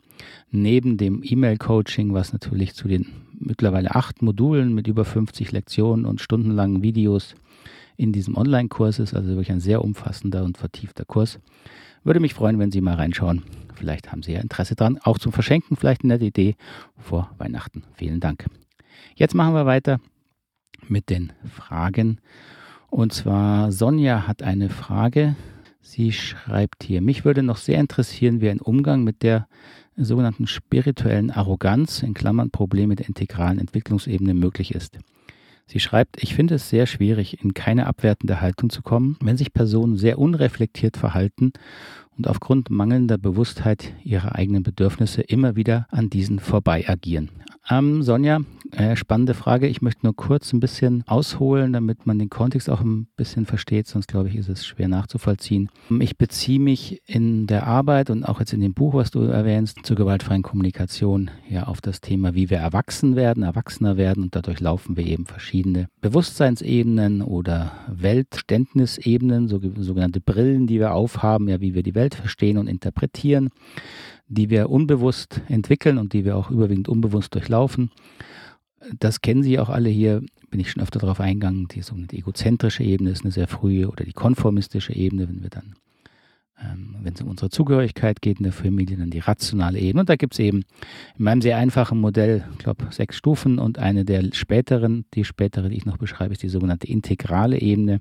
Neben 0.50 0.96
dem 0.96 1.22
E-Mail-Coaching, 1.24 2.12
was 2.12 2.32
natürlich 2.32 2.74
zu 2.74 2.88
den 2.88 3.06
mittlerweile 3.38 3.94
acht 3.94 4.22
Modulen 4.22 4.74
mit 4.74 4.86
über 4.86 5.04
50 5.04 5.52
Lektionen 5.52 6.06
und 6.06 6.20
stundenlangen 6.20 6.82
Videos 6.82 7.34
in 7.96 8.12
diesem 8.12 8.36
Online-Kurs 8.36 8.98
ist, 8.98 9.14
also 9.14 9.28
wirklich 9.28 9.52
ein 9.52 9.60
sehr 9.60 9.84
umfassender 9.84 10.44
und 10.44 10.58
vertiefter 10.58 11.04
Kurs. 11.04 11.38
Würde 12.04 12.20
mich 12.20 12.34
freuen, 12.34 12.58
wenn 12.58 12.70
Sie 12.70 12.82
mal 12.82 12.96
reinschauen. 12.96 13.42
Vielleicht 13.74 14.12
haben 14.12 14.22
Sie 14.22 14.32
ja 14.32 14.40
Interesse 14.40 14.76
dran. 14.76 14.98
Auch 15.02 15.18
zum 15.18 15.32
Verschenken 15.32 15.76
vielleicht 15.76 16.04
eine 16.04 16.14
nette 16.14 16.26
Idee 16.26 16.54
vor 16.98 17.30
Weihnachten. 17.38 17.82
Vielen 17.94 18.20
Dank. 18.20 18.46
Jetzt 19.16 19.34
machen 19.34 19.54
wir 19.54 19.66
weiter 19.66 20.00
mit 20.86 21.08
den 21.08 21.32
Fragen. 21.50 22.20
Und 22.90 23.12
zwar 23.12 23.72
Sonja 23.72 24.26
hat 24.26 24.42
eine 24.42 24.68
Frage. 24.68 25.34
Sie 25.80 26.12
schreibt 26.12 26.84
hier, 26.84 27.00
mich 27.00 27.24
würde 27.24 27.42
noch 27.42 27.56
sehr 27.56 27.80
interessieren, 27.80 28.40
wie 28.40 28.50
ein 28.50 28.60
Umgang 28.60 29.02
mit 29.02 29.22
der 29.22 29.48
sogenannten 29.96 30.46
spirituellen 30.46 31.30
Arroganz, 31.30 32.02
in 32.02 32.14
Klammern 32.14 32.50
Probleme 32.50 32.96
der 32.96 33.08
integralen 33.08 33.58
Entwicklungsebene, 33.58 34.34
möglich 34.34 34.74
ist. 34.74 34.98
Sie 35.66 35.80
schreibt, 35.80 36.22
ich 36.22 36.34
finde 36.34 36.56
es 36.56 36.68
sehr 36.68 36.86
schwierig, 36.86 37.42
in 37.42 37.54
keine 37.54 37.86
abwertende 37.86 38.40
Haltung 38.40 38.68
zu 38.70 38.82
kommen, 38.82 39.16
wenn 39.22 39.36
sich 39.38 39.52
Personen 39.52 39.96
sehr 39.96 40.18
unreflektiert 40.18 40.96
verhalten 40.96 41.52
und 42.16 42.28
aufgrund 42.28 42.70
mangelnder 42.70 43.18
Bewusstheit 43.18 43.94
ihrer 44.02 44.34
eigenen 44.34 44.62
Bedürfnisse 44.62 45.22
immer 45.22 45.56
wieder 45.56 45.86
an 45.90 46.10
diesen 46.10 46.38
vorbei 46.38 46.84
agieren. 46.88 47.30
Ähm, 47.70 48.02
Sonja, 48.02 48.40
äh, 48.72 48.94
spannende 48.94 49.32
Frage. 49.32 49.66
Ich 49.68 49.80
möchte 49.80 50.04
nur 50.04 50.14
kurz 50.14 50.52
ein 50.52 50.60
bisschen 50.60 51.02
ausholen, 51.06 51.72
damit 51.72 52.04
man 52.04 52.18
den 52.18 52.28
Kontext 52.28 52.68
auch 52.68 52.82
ein 52.82 53.06
bisschen 53.16 53.46
versteht, 53.46 53.86
sonst 53.86 54.06
glaube 54.06 54.28
ich, 54.28 54.36
ist 54.36 54.50
es 54.50 54.66
schwer 54.66 54.88
nachzuvollziehen. 54.88 55.70
Ich 55.98 56.18
beziehe 56.18 56.60
mich 56.60 57.00
in 57.06 57.46
der 57.46 57.66
Arbeit 57.66 58.10
und 58.10 58.24
auch 58.24 58.38
jetzt 58.38 58.52
in 58.52 58.60
dem 58.60 58.74
Buch, 58.74 58.92
was 58.92 59.10
du 59.10 59.20
erwähnst, 59.20 59.78
zur 59.82 59.96
gewaltfreien 59.96 60.42
Kommunikation 60.42 61.30
ja 61.48 61.64
auf 61.64 61.80
das 61.80 62.02
Thema, 62.02 62.34
wie 62.34 62.50
wir 62.50 62.58
erwachsen 62.58 63.16
werden, 63.16 63.42
erwachsener 63.42 63.96
werden 63.96 64.24
und 64.24 64.36
dadurch 64.36 64.60
laufen 64.60 64.98
wir 64.98 65.06
eben 65.06 65.24
verschiedene 65.24 65.88
Bewusstseinsebenen 66.02 67.22
oder 67.22 67.72
Weltständnisebenen, 67.88 69.48
so, 69.48 69.58
sogenannte 69.78 70.20
Brillen, 70.20 70.66
die 70.66 70.80
wir 70.80 70.92
aufhaben, 70.92 71.48
ja, 71.48 71.62
wie 71.62 71.74
wir 71.74 71.82
die 71.82 71.94
Welt 71.94 72.03
verstehen 72.12 72.58
und 72.58 72.66
interpretieren 72.66 73.50
die 74.28 74.50
wir 74.50 74.70
unbewusst 74.70 75.40
entwickeln 75.48 75.98
und 75.98 76.12
die 76.12 76.24
wir 76.24 76.36
auch 76.36 76.50
überwiegend 76.50 76.88
unbewusst 76.88 77.34
durchlaufen. 77.34 77.90
Das 78.98 79.20
kennen 79.20 79.42
Sie 79.42 79.58
auch 79.58 79.70
alle 79.70 79.88
hier, 79.88 80.22
bin 80.50 80.60
ich 80.60 80.70
schon 80.70 80.82
öfter 80.82 80.98
darauf 80.98 81.20
eingegangen. 81.20 81.68
Die 81.68 81.82
sogenannte 81.82 82.16
egozentrische 82.16 82.84
Ebene 82.84 83.10
ist 83.10 83.24
eine 83.24 83.32
sehr 83.32 83.48
frühe 83.48 83.88
oder 83.88 84.04
die 84.04 84.12
konformistische 84.12 84.94
Ebene, 84.94 85.28
wenn 85.28 85.42
wir 85.42 85.50
dann, 85.50 85.74
ähm, 86.60 86.96
wenn 87.02 87.14
es 87.14 87.22
um 87.22 87.28
unsere 87.28 87.48
Zugehörigkeit 87.48 88.20
geht 88.20 88.38
in 88.38 88.44
der 88.44 88.52
Familie, 88.52 88.98
dann 88.98 89.10
die 89.10 89.20
rationale 89.20 89.78
Ebene. 89.78 90.00
Und 90.00 90.10
da 90.10 90.16
gibt 90.16 90.34
es 90.34 90.38
eben 90.38 90.64
in 91.16 91.24
meinem 91.24 91.40
sehr 91.40 91.56
einfachen 91.56 91.98
Modell, 91.98 92.44
ich 92.52 92.58
glaube, 92.58 92.86
sechs 92.90 93.16
Stufen 93.16 93.58
und 93.58 93.78
eine 93.78 94.04
der 94.04 94.22
späteren, 94.32 95.06
die 95.14 95.24
spätere, 95.24 95.70
die 95.70 95.76
ich 95.76 95.86
noch 95.86 95.96
beschreibe, 95.96 96.32
ist 96.32 96.42
die 96.42 96.50
sogenannte 96.50 96.86
integrale 96.86 97.58
Ebene, 97.58 98.00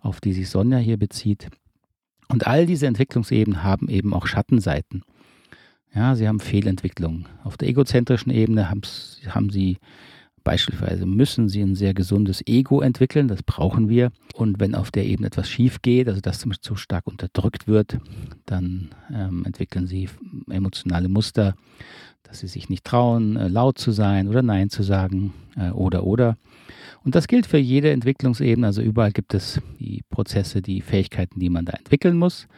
auf 0.00 0.20
die 0.20 0.32
sich 0.32 0.48
Sonja 0.48 0.78
hier 0.78 0.96
bezieht. 0.96 1.48
Und 2.28 2.46
all 2.46 2.66
diese 2.66 2.86
Entwicklungsebenen 2.86 3.62
haben 3.62 3.88
eben 3.88 4.14
auch 4.14 4.26
Schattenseiten. 4.26 5.02
Ja, 5.94 6.16
sie 6.16 6.26
haben 6.26 6.40
Fehlentwicklungen. 6.40 7.26
Auf 7.44 7.56
der 7.56 7.68
egozentrischen 7.68 8.32
Ebene 8.32 8.68
haben 8.68 9.50
sie 9.50 9.78
beispielsweise 10.44 11.06
müssen 11.06 11.48
sie 11.48 11.62
ein 11.62 11.74
sehr 11.74 11.94
gesundes 11.94 12.46
Ego 12.46 12.82
entwickeln, 12.82 13.28
das 13.28 13.42
brauchen 13.42 13.88
wir. 13.88 14.12
Und 14.34 14.60
wenn 14.60 14.74
auf 14.74 14.90
der 14.90 15.06
Ebene 15.06 15.28
etwas 15.28 15.48
schief 15.48 15.82
geht, 15.82 16.06
also 16.06 16.20
das 16.20 16.44
zu 16.60 16.76
stark 16.76 17.06
unterdrückt 17.06 17.66
wird, 17.66 17.98
dann 18.44 18.90
ähm, 19.12 19.44
entwickeln 19.46 19.86
sie 19.86 20.08
emotionale 20.50 21.08
Muster, 21.08 21.54
dass 22.34 22.40
sie 22.40 22.48
sich 22.48 22.68
nicht 22.68 22.84
trauen, 22.84 23.36
äh, 23.36 23.46
laut 23.46 23.78
zu 23.78 23.92
sein 23.92 24.26
oder 24.26 24.42
Nein 24.42 24.68
zu 24.68 24.82
sagen 24.82 25.32
äh, 25.56 25.70
oder 25.70 26.04
oder. 26.04 26.36
Und 27.04 27.14
das 27.14 27.28
gilt 27.28 27.46
für 27.46 27.58
jede 27.58 27.92
Entwicklungsebene. 27.92 28.66
Also 28.66 28.82
überall 28.82 29.12
gibt 29.12 29.34
es 29.34 29.60
die 29.78 30.02
Prozesse, 30.10 30.60
die 30.60 30.80
Fähigkeiten, 30.80 31.38
die 31.38 31.48
man 31.48 31.64
da 31.64 31.74
entwickeln 31.74 32.16
muss. 32.16 32.48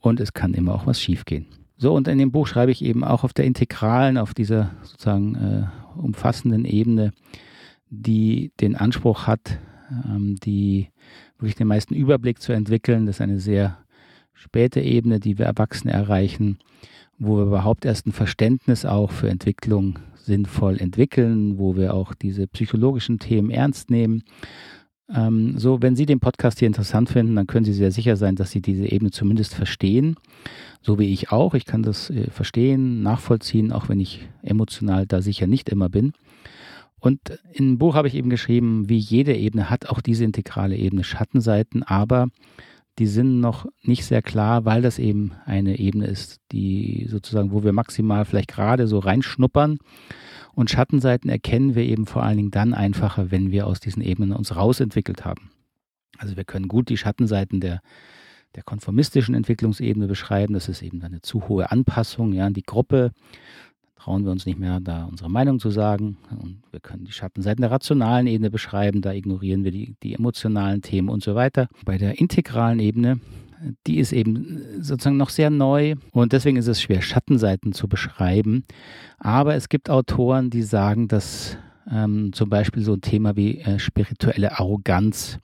Und 0.00 0.18
es 0.20 0.32
kann 0.32 0.54
immer 0.54 0.74
auch 0.74 0.86
was 0.86 0.98
schiefgehen. 1.02 1.44
So, 1.76 1.94
und 1.94 2.08
in 2.08 2.16
dem 2.16 2.32
Buch 2.32 2.46
schreibe 2.46 2.72
ich 2.72 2.82
eben 2.82 3.04
auch 3.04 3.22
auf 3.22 3.34
der 3.34 3.44
integralen, 3.44 4.16
auf 4.16 4.32
dieser 4.32 4.70
sozusagen 4.82 5.34
äh, 5.34 5.98
umfassenden 6.00 6.64
Ebene, 6.64 7.12
die 7.90 8.52
den 8.60 8.76
Anspruch 8.76 9.26
hat, 9.26 9.58
ähm, 10.06 10.36
die 10.42 10.88
wirklich 11.38 11.56
den 11.56 11.66
meisten 11.66 11.94
Überblick 11.94 12.40
zu 12.40 12.52
entwickeln. 12.52 13.04
Das 13.04 13.16
ist 13.16 13.20
eine 13.20 13.40
sehr 13.40 13.76
späte 14.32 14.80
Ebene, 14.80 15.20
die 15.20 15.36
wir 15.36 15.44
Erwachsene 15.44 15.92
erreichen, 15.92 16.58
wo 17.18 17.36
wir 17.36 17.44
überhaupt 17.44 17.84
erst 17.84 18.06
ein 18.06 18.12
Verständnis 18.12 18.84
auch 18.84 19.10
für 19.10 19.28
Entwicklung 19.28 19.98
sinnvoll 20.16 20.78
entwickeln, 20.78 21.58
wo 21.58 21.76
wir 21.76 21.94
auch 21.94 22.14
diese 22.14 22.46
psychologischen 22.46 23.18
Themen 23.18 23.50
ernst 23.50 23.90
nehmen. 23.90 24.22
Ähm, 25.12 25.58
so, 25.58 25.80
wenn 25.80 25.96
Sie 25.96 26.04
den 26.04 26.20
Podcast 26.20 26.58
hier 26.58 26.68
interessant 26.68 27.08
finden, 27.08 27.36
dann 27.36 27.46
können 27.46 27.64
Sie 27.64 27.72
sehr 27.72 27.92
sicher 27.92 28.16
sein, 28.16 28.36
dass 28.36 28.50
Sie 28.50 28.60
diese 28.60 28.86
Ebene 28.86 29.10
zumindest 29.10 29.54
verstehen 29.54 30.16
so 30.80 30.98
wie 30.98 31.12
ich 31.12 31.30
auch. 31.32 31.54
Ich 31.54 31.66
kann 31.66 31.82
das 31.82 32.10
äh, 32.10 32.30
verstehen, 32.30 33.02
nachvollziehen, 33.02 33.72
auch 33.72 33.88
wenn 33.88 34.00
ich 34.00 34.28
emotional 34.42 35.06
da 35.06 35.20
sicher 35.20 35.46
nicht 35.46 35.68
immer 35.68 35.88
bin. 35.88 36.12
Und 37.00 37.20
im 37.52 37.78
Buch 37.78 37.94
habe 37.94 38.08
ich 38.08 38.14
eben 38.14 38.30
geschrieben, 38.30 38.88
wie 38.88 38.98
jede 38.98 39.34
Ebene 39.36 39.70
hat 39.70 39.88
auch 39.88 40.00
diese 40.00 40.24
integrale 40.24 40.76
Ebene 40.76 41.04
Schattenseiten, 41.04 41.82
aber 41.84 42.28
die 42.98 43.06
sind 43.06 43.40
noch 43.40 43.66
nicht 43.82 44.04
sehr 44.04 44.22
klar, 44.22 44.64
weil 44.64 44.82
das 44.82 44.98
eben 44.98 45.32
eine 45.44 45.78
Ebene 45.78 46.06
ist, 46.06 46.40
die 46.52 47.06
sozusagen, 47.08 47.52
wo 47.52 47.62
wir 47.62 47.72
maximal 47.72 48.24
vielleicht 48.24 48.48
gerade 48.48 48.86
so 48.86 48.98
reinschnuppern. 48.98 49.78
Und 50.54 50.70
Schattenseiten 50.70 51.30
erkennen 51.30 51.74
wir 51.74 51.84
eben 51.84 52.06
vor 52.06 52.24
allen 52.24 52.36
Dingen 52.36 52.50
dann 52.50 52.74
einfacher, 52.74 53.30
wenn 53.30 53.52
wir 53.52 53.66
aus 53.66 53.78
diesen 53.78 54.02
Ebenen 54.02 54.32
uns 54.32 54.56
rausentwickelt 54.56 55.24
haben. 55.24 55.50
Also 56.18 56.36
wir 56.36 56.44
können 56.44 56.66
gut 56.66 56.88
die 56.88 56.96
Schattenseiten 56.96 57.60
der 57.60 57.80
der 58.54 58.62
konformistischen 58.62 59.34
Entwicklungsebene 59.34 60.06
beschreiben. 60.06 60.54
Das 60.54 60.68
ist 60.68 60.82
eben 60.82 61.02
eine 61.02 61.20
zu 61.20 61.48
hohe 61.48 61.70
Anpassung 61.70 62.32
ja, 62.32 62.46
an 62.46 62.54
die 62.54 62.62
Gruppe. 62.62 63.12
Trauen 63.98 64.24
wir 64.24 64.30
uns 64.30 64.46
nicht 64.46 64.58
mehr, 64.58 64.80
da 64.80 65.04
unsere 65.04 65.30
Meinung 65.30 65.58
zu 65.58 65.70
sagen. 65.70 66.16
Und 66.30 66.62
wir 66.70 66.80
können 66.80 67.04
die 67.04 67.12
Schattenseiten 67.12 67.62
der 67.62 67.70
rationalen 67.70 68.26
Ebene 68.26 68.50
beschreiben. 68.50 69.02
Da 69.02 69.12
ignorieren 69.12 69.64
wir 69.64 69.72
die, 69.72 69.96
die 70.02 70.14
emotionalen 70.14 70.82
Themen 70.82 71.08
und 71.08 71.22
so 71.22 71.34
weiter. 71.34 71.68
Bei 71.84 71.98
der 71.98 72.18
integralen 72.18 72.78
Ebene 72.78 73.20
die 73.86 73.98
ist 73.98 74.12
eben 74.12 74.62
sozusagen 74.80 75.16
noch 75.16 75.30
sehr 75.30 75.50
neu 75.50 75.96
und 76.12 76.32
deswegen 76.32 76.56
ist 76.56 76.68
es 76.68 76.80
schwer, 76.80 77.02
Schattenseiten 77.02 77.72
zu 77.72 77.88
beschreiben. 77.88 78.64
Aber 79.18 79.54
es 79.54 79.68
gibt 79.68 79.90
Autoren, 79.90 80.50
die 80.50 80.62
sagen, 80.62 81.08
dass 81.08 81.58
ähm, 81.90 82.32
zum 82.32 82.50
Beispiel 82.50 82.82
so 82.82 82.94
ein 82.94 83.00
Thema 83.00 83.36
wie 83.36 83.58
äh, 83.58 83.78
spirituelle 83.78 84.58
Arroganz 84.58 85.38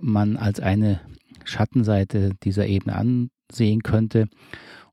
man 0.00 0.36
als 0.36 0.60
eine 0.60 1.00
Schattenseite 1.44 2.32
dieser 2.42 2.66
Ebene 2.66 2.96
ansehen 2.96 3.82
könnte. 3.82 4.28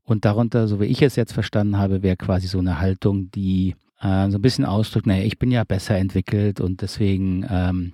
Und 0.08 0.24
darunter, 0.24 0.70
so 0.70 0.80
wie 0.80 0.86
ich 0.86 1.02
es 1.02 1.18
jetzt 1.18 1.34
verstanden 1.34 1.78
habe, 1.78 2.02
wäre 2.02 2.16
quasi 2.16 2.48
so 2.48 2.60
eine 2.60 2.80
Haltung, 2.80 3.30
die 3.32 3.76
äh, 4.00 4.30
so 4.30 4.38
ein 4.38 4.42
bisschen 4.42 4.64
ausdrückt, 4.64 5.06
naja, 5.06 5.26
ich 5.26 5.38
bin 5.38 5.52
ja 5.52 5.66
besser 5.66 5.98
entwickelt 5.98 6.62
und 6.62 6.82
deswegen 6.82 7.46
ähm, 7.50 7.92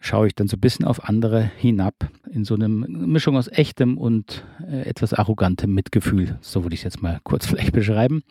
schaue 0.00 0.26
ich 0.26 0.34
dann 0.34 0.48
so 0.48 0.56
ein 0.56 0.60
bisschen 0.60 0.86
auf 0.86 1.08
andere 1.08 1.48
hinab 1.56 1.94
in 2.32 2.44
so 2.44 2.56
einer 2.56 2.68
Mischung 2.68 3.36
aus 3.36 3.46
echtem 3.46 3.96
und 3.96 4.44
äh, 4.68 4.80
etwas 4.88 5.14
arrogantem 5.14 5.72
Mitgefühl. 5.72 6.36
So 6.40 6.64
würde 6.64 6.74
ich 6.74 6.80
es 6.80 6.84
jetzt 6.84 7.00
mal 7.00 7.20
kurz 7.22 7.46
vielleicht 7.48 7.72
beschreiben. 7.72 8.24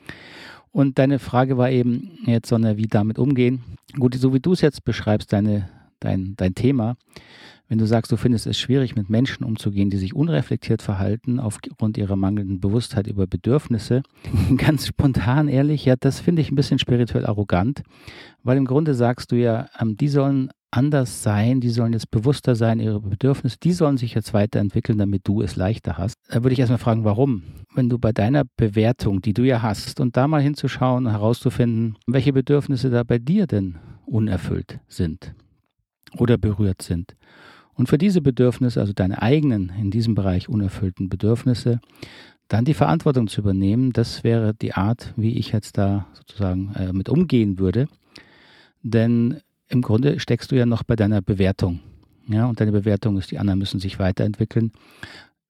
Und 0.73 0.99
deine 0.99 1.19
Frage 1.19 1.57
war 1.57 1.71
eben 1.71 2.19
jetzt, 2.25 2.49
Sonne, 2.49 2.75
wie 2.75 2.87
damit 2.87 3.17
umgehen. 3.17 3.63
Gut, 3.97 4.15
so 4.15 4.33
wie 4.33 4.41
du 4.41 4.51
es 4.51 4.59
jetzt 4.59 4.83
beschreibst, 4.83 5.31
deine, 5.31 5.69
dein, 6.01 6.33
dein 6.35 6.53
Thema, 6.53 6.97
wenn 7.69 7.77
du 7.77 7.85
sagst, 7.85 8.11
du 8.11 8.17
findest 8.17 8.47
es 8.47 8.59
schwierig, 8.59 8.95
mit 8.95 9.09
Menschen 9.09 9.45
umzugehen, 9.45 9.89
die 9.91 9.97
sich 9.97 10.15
unreflektiert 10.15 10.81
verhalten 10.81 11.39
aufgrund 11.39 11.97
ihrer 11.97 12.15
mangelnden 12.15 12.59
Bewusstheit 12.59 13.07
über 13.07 13.27
Bedürfnisse, 13.27 14.01
ganz 14.57 14.87
spontan 14.87 15.47
ehrlich, 15.47 15.85
ja, 15.85 15.95
das 15.97 16.19
finde 16.19 16.41
ich 16.41 16.51
ein 16.51 16.55
bisschen 16.55 16.79
spirituell 16.79 17.25
arrogant, 17.25 17.83
weil 18.43 18.57
im 18.57 18.65
Grunde 18.65 18.95
sagst 18.95 19.31
du 19.31 19.35
ja, 19.35 19.69
ähm, 19.79 19.95
die 19.95 20.07
sollen 20.07 20.49
anders 20.71 21.23
sein, 21.23 21.61
die 21.61 21.69
sollen 21.69 21.93
jetzt 21.93 22.11
bewusster 22.11 22.55
sein, 22.55 22.79
ihre 22.79 22.99
Bedürfnisse, 22.99 23.57
die 23.61 23.73
sollen 23.73 23.97
sich 23.97 24.13
jetzt 24.13 24.33
weiterentwickeln, 24.33 24.97
damit 24.97 25.27
du 25.27 25.41
es 25.41 25.55
leichter 25.55 25.97
hast. 25.97 26.15
Da 26.29 26.43
würde 26.43 26.53
ich 26.53 26.59
erstmal 26.59 26.79
fragen, 26.79 27.03
warum? 27.03 27.43
Wenn 27.73 27.89
du 27.89 27.97
bei 27.97 28.11
deiner 28.11 28.43
Bewertung, 28.57 29.21
die 29.21 29.33
du 29.33 29.43
ja 29.43 29.61
hast, 29.61 29.99
und 29.99 30.17
da 30.17 30.27
mal 30.27 30.41
hinzuschauen 30.41 31.09
herauszufinden, 31.09 31.97
welche 32.07 32.33
Bedürfnisse 32.33 32.89
da 32.89 33.03
bei 33.03 33.17
dir 33.17 33.47
denn 33.47 33.77
unerfüllt 34.05 34.79
sind 34.87 35.33
oder 36.17 36.37
berührt 36.37 36.81
sind. 36.81 37.15
Und 37.79 37.87
für 37.87 37.97
diese 37.97 38.19
Bedürfnisse, 38.19 38.81
also 38.81 38.91
deine 38.91 39.21
eigenen 39.21 39.71
in 39.79 39.89
diesem 39.89 40.13
Bereich 40.13 40.49
unerfüllten 40.49 41.07
Bedürfnisse, 41.07 41.79
dann 42.49 42.65
die 42.65 42.73
Verantwortung 42.73 43.29
zu 43.29 43.39
übernehmen, 43.39 43.93
das 43.93 44.25
wäre 44.25 44.53
die 44.53 44.73
Art, 44.73 45.13
wie 45.15 45.37
ich 45.37 45.53
jetzt 45.53 45.77
da 45.77 46.05
sozusagen 46.11 46.73
äh, 46.75 46.91
mit 46.91 47.07
umgehen 47.07 47.57
würde. 47.57 47.87
Denn 48.83 49.39
im 49.69 49.81
Grunde 49.81 50.19
steckst 50.19 50.51
du 50.51 50.57
ja 50.57 50.65
noch 50.65 50.83
bei 50.83 50.97
deiner 50.97 51.21
Bewertung. 51.21 51.79
Ja, 52.27 52.47
und 52.47 52.59
deine 52.59 52.73
Bewertung 52.73 53.17
ist, 53.17 53.31
die 53.31 53.39
anderen 53.39 53.59
müssen 53.59 53.79
sich 53.79 53.97
weiterentwickeln. 53.97 54.73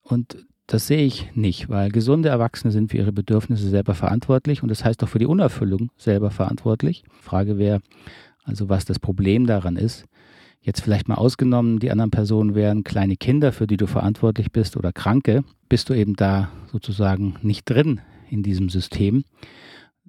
Und 0.04 0.38
das 0.68 0.86
sehe 0.86 1.08
ich 1.08 1.36
nicht, 1.36 1.68
weil 1.68 1.90
gesunde 1.90 2.30
Erwachsene 2.30 2.72
sind 2.72 2.92
für 2.92 2.98
ihre 2.98 3.12
Bedürfnisse 3.12 3.68
selber 3.70 3.96
verantwortlich 3.96 4.62
und 4.62 4.70
das 4.70 4.86
heißt 4.86 5.04
auch 5.04 5.10
für 5.10 5.18
die 5.18 5.26
Unerfüllung 5.26 5.90
selber 5.98 6.30
verantwortlich. 6.30 7.04
Frage 7.22 7.58
wäre 7.58 7.82
also, 8.44 8.70
was 8.70 8.86
das 8.86 9.00
Problem 9.00 9.48
daran 9.48 9.78
ist. 9.78 10.06
Jetzt 10.62 10.82
vielleicht 10.82 11.08
mal 11.08 11.16
ausgenommen, 11.16 11.80
die 11.80 11.90
anderen 11.90 12.12
Personen 12.12 12.54
wären 12.54 12.84
kleine 12.84 13.16
Kinder, 13.16 13.52
für 13.52 13.66
die 13.66 13.78
du 13.78 13.88
verantwortlich 13.88 14.52
bist 14.52 14.76
oder 14.76 14.92
Kranke, 14.92 15.44
bist 15.70 15.90
du 15.90 15.94
eben 15.94 16.16
da 16.16 16.50
sozusagen 16.72 17.36
nicht 17.42 17.70
drin 17.70 18.02
in 18.30 18.44
diesem 18.44 18.70
System. 18.70 19.24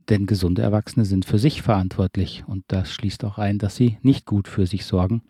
Denn 0.08 0.26
gesunde 0.26 0.62
Erwachsene 0.62 1.04
sind 1.04 1.24
für 1.24 1.38
sich 1.38 1.62
verantwortlich 1.62 2.42
und 2.46 2.64
das 2.66 2.92
schließt 2.92 3.24
auch 3.24 3.38
ein, 3.38 3.58
dass 3.58 3.76
sie 3.76 3.98
nicht 4.02 4.26
gut 4.26 4.48
für 4.48 4.66
sich 4.66 4.84
sorgen. 4.84 5.22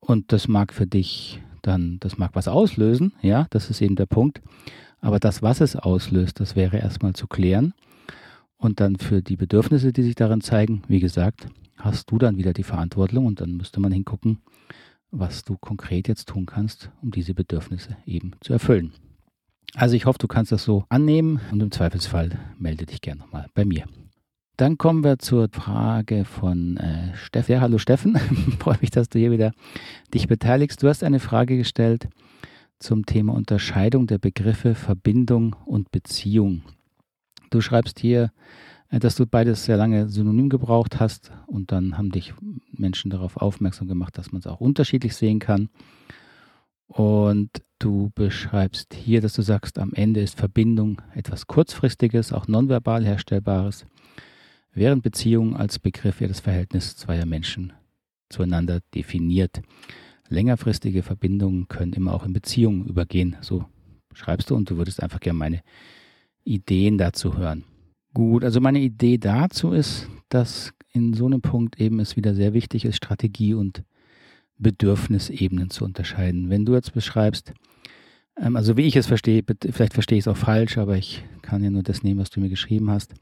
Und 0.00 0.32
das 0.32 0.48
mag 0.48 0.72
für 0.72 0.86
dich 0.86 1.40
dann, 1.62 1.98
das 2.00 2.18
mag 2.18 2.32
was 2.34 2.48
auslösen, 2.48 3.12
ja, 3.22 3.46
das 3.50 3.70
ist 3.70 3.80
eben 3.80 3.94
der 3.94 4.06
Punkt. 4.06 4.42
Aber 5.00 5.20
das, 5.20 5.42
was 5.42 5.60
es 5.60 5.76
auslöst, 5.76 6.40
das 6.40 6.56
wäre 6.56 6.78
erstmal 6.78 7.12
zu 7.12 7.26
klären. 7.26 7.72
Und 8.56 8.80
dann 8.80 8.96
für 8.96 9.22
die 9.22 9.36
Bedürfnisse, 9.36 9.92
die 9.92 10.02
sich 10.02 10.14
darin 10.14 10.40
zeigen, 10.40 10.82
wie 10.88 11.00
gesagt, 11.00 11.46
hast 11.76 12.10
du 12.10 12.18
dann 12.18 12.36
wieder 12.36 12.52
die 12.52 12.62
Verantwortung 12.62 13.26
und 13.26 13.40
dann 13.40 13.56
müsste 13.56 13.80
man 13.80 13.92
hingucken, 13.92 14.38
was 15.10 15.44
du 15.44 15.56
konkret 15.56 16.08
jetzt 16.08 16.28
tun 16.28 16.46
kannst, 16.46 16.90
um 17.02 17.10
diese 17.10 17.34
Bedürfnisse 17.34 17.96
eben 18.06 18.32
zu 18.40 18.52
erfüllen. 18.52 18.92
Also 19.74 19.96
ich 19.96 20.06
hoffe, 20.06 20.18
du 20.18 20.28
kannst 20.28 20.52
das 20.52 20.64
so 20.64 20.84
annehmen 20.88 21.40
und 21.50 21.62
im 21.62 21.70
Zweifelsfall 21.70 22.38
melde 22.58 22.86
dich 22.86 23.00
gerne 23.00 23.20
nochmal 23.20 23.48
bei 23.54 23.64
mir. 23.64 23.84
Dann 24.56 24.78
kommen 24.78 25.02
wir 25.02 25.18
zur 25.18 25.48
Frage 25.50 26.24
von 26.24 26.76
äh, 26.76 27.16
Steffen. 27.16 27.52
Ja, 27.52 27.60
hallo 27.60 27.78
Steffen, 27.78 28.16
freue 28.60 28.78
mich, 28.80 28.90
dass 28.90 29.08
du 29.08 29.18
hier 29.18 29.32
wieder 29.32 29.52
dich 30.12 30.28
beteiligst. 30.28 30.80
Du 30.82 30.88
hast 30.88 31.02
eine 31.02 31.18
Frage 31.18 31.56
gestellt 31.56 32.08
zum 32.78 33.04
Thema 33.04 33.34
Unterscheidung 33.34 34.06
der 34.06 34.18
Begriffe 34.18 34.76
Verbindung 34.76 35.56
und 35.66 35.90
Beziehung. 35.90 36.62
Du 37.50 37.60
schreibst 37.60 37.98
hier, 37.98 38.30
dass 39.00 39.16
du 39.16 39.26
beides 39.26 39.64
sehr 39.64 39.76
lange 39.76 40.08
synonym 40.08 40.48
gebraucht 40.48 41.00
hast 41.00 41.32
und 41.46 41.72
dann 41.72 41.98
haben 41.98 42.10
dich 42.10 42.34
Menschen 42.72 43.10
darauf 43.10 43.36
aufmerksam 43.36 43.88
gemacht, 43.88 44.18
dass 44.18 44.32
man 44.32 44.40
es 44.40 44.46
auch 44.46 44.60
unterschiedlich 44.60 45.16
sehen 45.16 45.38
kann. 45.38 45.68
Und 46.86 47.50
du 47.78 48.10
beschreibst 48.14 48.94
hier, 48.94 49.20
dass 49.20 49.32
du 49.32 49.42
sagst, 49.42 49.78
am 49.78 49.92
Ende 49.94 50.20
ist 50.20 50.38
Verbindung 50.38 51.00
etwas 51.14 51.46
Kurzfristiges, 51.46 52.32
auch 52.32 52.46
nonverbal 52.46 53.04
herstellbares 53.04 53.86
während 54.74 55.02
Beziehung 55.02 55.56
als 55.56 55.78
Begriff 55.78 56.20
ja 56.20 56.28
das 56.28 56.40
Verhältnis 56.40 56.96
zweier 56.96 57.26
Menschen 57.26 57.72
zueinander 58.28 58.80
definiert. 58.94 59.62
Längerfristige 60.28 61.02
Verbindungen 61.02 61.68
können 61.68 61.92
immer 61.92 62.14
auch 62.14 62.24
in 62.24 62.32
Beziehungen 62.32 62.86
übergehen, 62.86 63.36
so 63.40 63.64
schreibst 64.12 64.50
du 64.50 64.56
und 64.56 64.70
du 64.70 64.76
würdest 64.76 65.02
einfach 65.02 65.20
gerne 65.20 65.38
meine 65.38 65.62
Ideen 66.44 66.98
dazu 66.98 67.36
hören. 67.36 67.64
Gut, 68.14 68.44
also 68.44 68.60
meine 68.60 68.78
Idee 68.78 69.18
dazu 69.18 69.72
ist, 69.72 70.08
dass 70.28 70.72
in 70.92 71.14
so 71.14 71.26
einem 71.26 71.42
Punkt 71.42 71.80
eben 71.80 71.98
es 71.98 72.16
wieder 72.16 72.34
sehr 72.34 72.54
wichtig 72.54 72.84
ist, 72.84 72.96
Strategie 72.96 73.54
und 73.54 73.82
Bedürfnisebenen 74.56 75.70
zu 75.70 75.84
unterscheiden. 75.84 76.48
Wenn 76.48 76.64
du 76.64 76.74
jetzt 76.74 76.94
beschreibst, 76.94 77.52
ähm, 78.40 78.54
also 78.54 78.76
wie 78.76 78.82
ich 78.82 78.94
es 78.94 79.08
verstehe, 79.08 79.42
vielleicht 79.70 79.94
verstehe 79.94 80.18
ich 80.18 80.24
es 80.24 80.28
auch 80.28 80.36
falsch, 80.36 80.78
aber 80.78 80.96
ich 80.96 81.24
kann 81.42 81.64
ja 81.64 81.70
nur 81.70 81.82
das 81.82 82.04
nehmen, 82.04 82.20
was 82.20 82.30
du 82.30 82.38
mir 82.40 82.48
geschrieben 82.48 82.88
hast. 82.88 83.14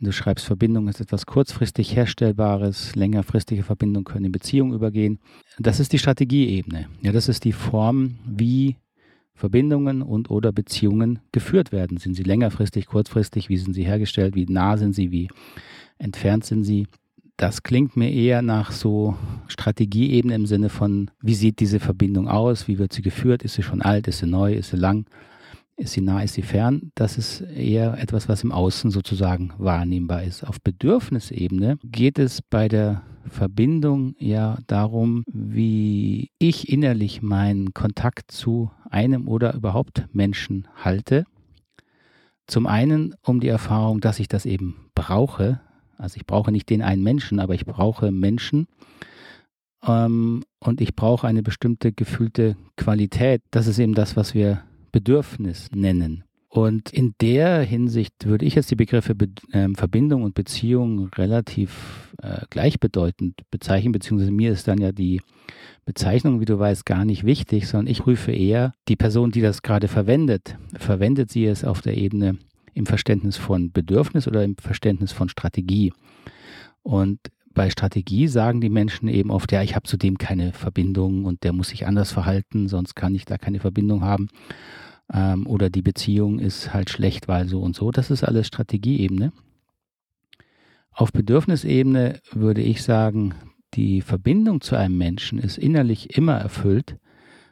Du 0.00 0.10
schreibst, 0.10 0.44
Verbindung 0.44 0.88
ist 0.88 1.00
etwas 1.00 1.24
kurzfristig 1.24 1.94
Herstellbares, 1.94 2.94
längerfristige 2.94 3.62
Verbindungen 3.62 4.04
können 4.04 4.26
in 4.26 4.32
Beziehungen 4.32 4.74
übergehen. 4.74 5.18
Das 5.58 5.80
ist 5.80 5.92
die 5.92 5.98
Strategieebene. 5.98 6.88
Ja, 7.00 7.12
das 7.12 7.28
ist 7.28 7.44
die 7.44 7.52
Form, 7.52 8.16
wie 8.26 8.76
Verbindungen 9.34 10.02
und 10.02 10.30
oder 10.30 10.52
Beziehungen 10.52 11.18
geführt 11.32 11.72
werden. 11.72 11.98
Sind 11.98 12.14
sie 12.14 12.22
längerfristig, 12.22 12.86
kurzfristig? 12.86 13.48
Wie 13.48 13.56
sind 13.56 13.74
sie 13.74 13.84
hergestellt? 13.84 14.34
Wie 14.34 14.46
nah 14.46 14.76
sind 14.76 14.94
sie? 14.94 15.10
Wie 15.10 15.28
entfernt 15.98 16.44
sind 16.44 16.64
sie? 16.64 16.86
Das 17.36 17.64
klingt 17.64 17.96
mir 17.96 18.12
eher 18.12 18.42
nach 18.42 18.70
so 18.70 19.16
Strategieebene 19.48 20.36
im 20.36 20.46
Sinne 20.46 20.68
von, 20.68 21.10
wie 21.20 21.34
sieht 21.34 21.58
diese 21.58 21.80
Verbindung 21.80 22.28
aus? 22.28 22.68
Wie 22.68 22.78
wird 22.78 22.92
sie 22.92 23.02
geführt? 23.02 23.42
Ist 23.42 23.54
sie 23.54 23.64
schon 23.64 23.82
alt? 23.82 24.06
Ist 24.06 24.20
sie 24.20 24.26
neu? 24.26 24.54
Ist 24.54 24.70
sie 24.70 24.76
lang? 24.76 25.06
Ist 25.76 25.94
sie 25.94 26.02
nah, 26.02 26.22
ist 26.22 26.34
sie 26.34 26.42
fern? 26.42 26.92
Das 26.94 27.18
ist 27.18 27.40
eher 27.40 27.98
etwas, 27.98 28.28
was 28.28 28.44
im 28.44 28.52
Außen 28.52 28.90
sozusagen 28.90 29.52
wahrnehmbar 29.58 30.22
ist. 30.22 30.44
Auf 30.44 30.60
Bedürfnisebene 30.60 31.78
geht 31.82 32.18
es 32.18 32.42
bei 32.42 32.68
der 32.68 33.02
Verbindung 33.28 34.14
ja 34.18 34.58
darum, 34.68 35.24
wie 35.26 36.30
ich 36.38 36.68
innerlich 36.68 37.22
meinen 37.22 37.74
Kontakt 37.74 38.30
zu 38.30 38.70
einem 38.88 39.26
oder 39.26 39.54
überhaupt 39.54 40.06
Menschen 40.12 40.68
halte. 40.76 41.24
Zum 42.46 42.66
einen 42.66 43.14
um 43.22 43.40
die 43.40 43.48
Erfahrung, 43.48 44.00
dass 44.00 44.20
ich 44.20 44.28
das 44.28 44.46
eben 44.46 44.90
brauche. 44.94 45.60
Also 45.96 46.16
ich 46.16 46.26
brauche 46.26 46.52
nicht 46.52 46.70
den 46.70 46.82
einen 46.82 47.02
Menschen, 47.02 47.40
aber 47.40 47.54
ich 47.54 47.64
brauche 47.64 48.12
Menschen. 48.12 48.68
Ähm, 49.84 50.44
und 50.60 50.80
ich 50.80 50.94
brauche 50.94 51.26
eine 51.26 51.42
bestimmte 51.42 51.92
gefühlte 51.92 52.56
Qualität. 52.76 53.42
Das 53.50 53.66
ist 53.66 53.78
eben 53.78 53.94
das, 53.94 54.16
was 54.16 54.34
wir 54.34 54.62
Bedürfnis 54.94 55.70
nennen. 55.74 56.22
Und 56.48 56.92
in 56.92 57.16
der 57.20 57.62
Hinsicht 57.62 58.26
würde 58.26 58.44
ich 58.44 58.54
jetzt 58.54 58.70
die 58.70 58.76
Begriffe 58.76 59.16
Be 59.16 59.26
äh, 59.50 59.68
Verbindung 59.74 60.22
und 60.22 60.36
Beziehung 60.36 61.08
relativ 61.16 62.14
äh, 62.22 62.42
gleichbedeutend 62.48 63.40
bezeichnen, 63.50 63.90
beziehungsweise 63.90 64.30
mir 64.30 64.52
ist 64.52 64.68
dann 64.68 64.80
ja 64.80 64.92
die 64.92 65.20
Bezeichnung, 65.84 66.40
wie 66.40 66.44
du 66.44 66.56
weißt, 66.60 66.86
gar 66.86 67.04
nicht 67.04 67.24
wichtig, 67.24 67.66
sondern 67.66 67.88
ich 67.88 68.02
prüfe 68.02 68.30
eher 68.30 68.72
die 68.86 68.94
Person, 68.94 69.32
die 69.32 69.40
das 69.40 69.62
gerade 69.62 69.88
verwendet. 69.88 70.56
Verwendet 70.76 71.32
sie 71.32 71.44
es 71.44 71.64
auf 71.64 71.82
der 71.82 71.96
Ebene 71.96 72.38
im 72.72 72.86
Verständnis 72.86 73.36
von 73.36 73.72
Bedürfnis 73.72 74.28
oder 74.28 74.44
im 74.44 74.56
Verständnis 74.56 75.10
von 75.10 75.28
Strategie? 75.28 75.92
Und 76.84 77.18
bei 77.54 77.70
Strategie 77.70 78.28
sagen 78.28 78.60
die 78.60 78.68
Menschen 78.68 79.08
eben 79.08 79.30
oft, 79.30 79.52
ja, 79.52 79.62
ich 79.62 79.74
habe 79.74 79.88
zu 79.88 79.96
dem 79.96 80.18
keine 80.18 80.52
Verbindung 80.52 81.24
und 81.24 81.44
der 81.44 81.52
muss 81.52 81.68
sich 81.68 81.86
anders 81.86 82.12
verhalten, 82.12 82.68
sonst 82.68 82.94
kann 82.94 83.14
ich 83.14 83.24
da 83.24 83.38
keine 83.38 83.60
Verbindung 83.60 84.02
haben 84.02 84.28
ähm, 85.12 85.46
oder 85.46 85.70
die 85.70 85.82
Beziehung 85.82 86.38
ist 86.38 86.72
halt 86.72 86.90
schlecht, 86.90 87.28
weil 87.28 87.48
so 87.48 87.60
und 87.60 87.76
so. 87.76 87.90
Das 87.90 88.10
ist 88.10 88.24
alles 88.24 88.46
Strategieebene. 88.46 89.32
Auf 90.90 91.12
Bedürfnisebene 91.12 92.20
würde 92.32 92.62
ich 92.62 92.82
sagen, 92.82 93.34
die 93.74 94.00
Verbindung 94.00 94.60
zu 94.60 94.76
einem 94.76 94.96
Menschen 94.96 95.38
ist 95.38 95.58
innerlich 95.58 96.16
immer 96.16 96.34
erfüllt, 96.34 96.96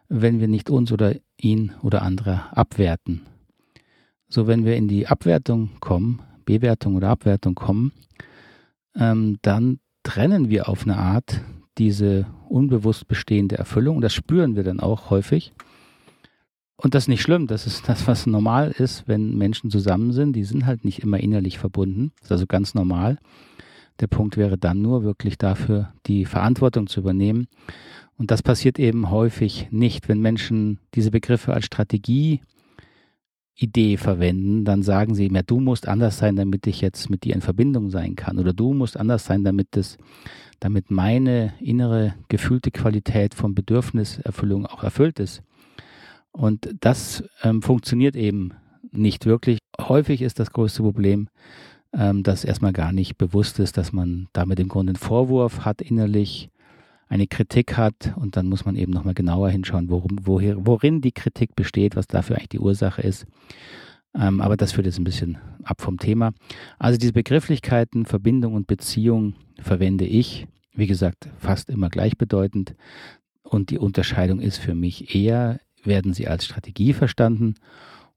wenn 0.09 0.41
wir 0.41 0.49
nicht 0.49 0.71
uns 0.71 0.93
oder 0.93 1.17
ihn 1.37 1.73
oder 1.83 2.03
andere 2.03 2.57
abwerten. 2.57 3.23
So, 4.29 4.47
wenn 4.47 4.65
wir 4.65 4.77
in 4.77 4.89
die 4.89 5.09
Abwertung 5.09 5.71
kommen, 5.81 6.23
Bewertung 6.45 6.95
oder 6.95 7.09
Abwertung 7.09 7.55
kommen, 7.55 7.93
ähm, 8.95 9.39
dann 9.43 9.81
trennen 10.03 10.51
wir 10.51 10.69
auf 10.69 10.85
eine 10.85 10.97
Art 10.97 11.41
diese 11.79 12.27
unbewusst 12.49 13.09
bestehende 13.09 13.57
Erfüllung. 13.57 14.01
Das 14.01 14.13
spüren 14.13 14.57
wir 14.57 14.63
dann 14.63 14.81
auch 14.81 15.11
häufig. 15.11 15.53
Und 16.77 16.95
das 16.95 17.05
ist 17.05 17.09
nicht 17.09 17.23
schlimm, 17.23 17.47
das 17.47 17.67
ist 17.67 17.89
das, 17.89 18.07
was 18.07 18.27
normal 18.27 18.73
ist, 18.73 19.07
wenn 19.07 19.37
Menschen 19.39 19.71
zusammen 19.71 20.13
sind. 20.13 20.35
Die 20.35 20.45
sind 20.45 20.67
halt 20.67 20.85
nicht 20.85 20.99
immer 20.99 21.21
innerlich 21.21 21.59
verbunden. 21.59 22.13
Das 22.17 22.27
ist 22.27 22.33
also 22.33 22.47
ganz 22.47 22.75
normal. 22.75 23.19
Der 24.01 24.09
Punkt 24.09 24.37
wäre 24.37 24.59
dann 24.59 24.83
nur 24.83 25.05
wirklich 25.05 25.39
dafür, 25.39 25.93
die 26.07 26.25
Verantwortung 26.25 26.89
zu 26.89 27.01
übernehmen. 27.01 27.47
Und 28.17 28.31
das 28.31 28.43
passiert 28.43 28.79
eben 28.79 29.11
häufig 29.11 29.69
nicht, 29.71 30.09
wenn 30.09 30.21
Menschen 30.21 30.81
diese 30.95 31.11
Begriffe 31.11 31.53
als 31.53 31.67
Strategie 31.67 32.41
Idee 33.55 33.97
verwenden, 33.97 34.65
dann 34.65 34.83
sagen 34.83 35.15
sie 35.15 35.29
mir, 35.29 35.43
du 35.43 35.61
musst 35.61 35.87
anders 35.87 36.19
sein, 36.19 36.37
damit 36.37 36.67
ich 36.67 36.81
jetzt 36.81 37.11
mit 37.11 37.25
dir 37.25 37.35
in 37.35 37.43
Verbindung 37.43 37.91
sein 37.91 38.17
kann. 38.17 38.39
Oder 38.39 38.53
du 38.53 38.73
musst 38.73 38.97
anders 38.97 39.25
sein, 39.25 39.45
damit 39.45 39.69
das, 39.73 39.99
damit 40.61 40.91
meine 40.91 41.53
innere 41.61 42.15
gefühlte 42.29 42.71
Qualität 42.71 43.35
von 43.35 43.55
Bedürfniserfüllung 43.55 44.67
auch 44.67 44.83
erfüllt 44.83 45.21
ist. 45.21 45.43
Und 46.33 46.75
das 46.81 47.25
ähm, 47.43 47.61
funktioniert 47.61 48.17
eben 48.17 48.53
nicht 48.91 49.27
wirklich. 49.27 49.59
Häufig 49.79 50.23
ist 50.23 50.39
das 50.39 50.53
größte 50.53 50.83
Problem, 50.83 51.29
ähm, 51.93 52.23
dass 52.23 52.45
erstmal 52.45 52.73
gar 52.73 52.93
nicht 52.93 53.19
bewusst 53.19 53.59
ist, 53.59 53.77
dass 53.77 53.93
man 53.93 54.29
damit 54.33 54.59
im 54.61 54.69
Grunde 54.69 54.93
einen 54.93 54.97
Vorwurf 54.97 55.65
hat 55.67 55.83
innerlich, 55.83 56.49
eine 57.13 57.27
Kritik 57.27 57.77
hat 57.77 58.15
und 58.17 58.39
dann 58.39 58.47
muss 58.47 58.65
man 58.65 58.75
eben 58.75 58.91
nochmal 58.91 59.13
genauer 59.13 59.51
hinschauen, 59.51 59.91
worum, 59.91 60.17
woher, 60.23 60.67
worin 60.67 61.03
die 61.03 61.13
Kritik 61.13 61.55
besteht, 61.55 61.95
was 61.95 62.07
dafür 62.07 62.37
eigentlich 62.37 62.49
die 62.49 62.59
Ursache 62.59 63.03
ist. 63.03 63.27
Ähm, 64.19 64.41
aber 64.41 64.57
das 64.57 64.73
führt 64.73 64.87
jetzt 64.87 64.99
ein 64.99 65.05
bisschen 65.05 65.37
ab 65.63 65.83
vom 65.83 65.99
Thema. 65.99 66.33
Also 66.79 66.99
diese 66.99 67.13
Begrifflichkeiten, 67.13 68.07
Verbindung 68.07 68.55
und 68.55 68.67
Beziehung 68.67 69.35
verwende 69.61 70.07
ich, 70.07 70.47
wie 70.73 70.87
gesagt, 70.87 71.29
fast 71.37 71.69
immer 71.69 71.91
gleichbedeutend. 71.91 72.75
Und 73.43 73.69
die 73.69 73.79
Unterscheidung 73.79 74.41
ist 74.41 74.57
für 74.57 74.75
mich 74.75 75.15
eher 75.15 75.61
werden 75.85 76.15
sie 76.15 76.29
als 76.29 76.47
Strategie 76.47 76.95
verstanden 76.95 77.57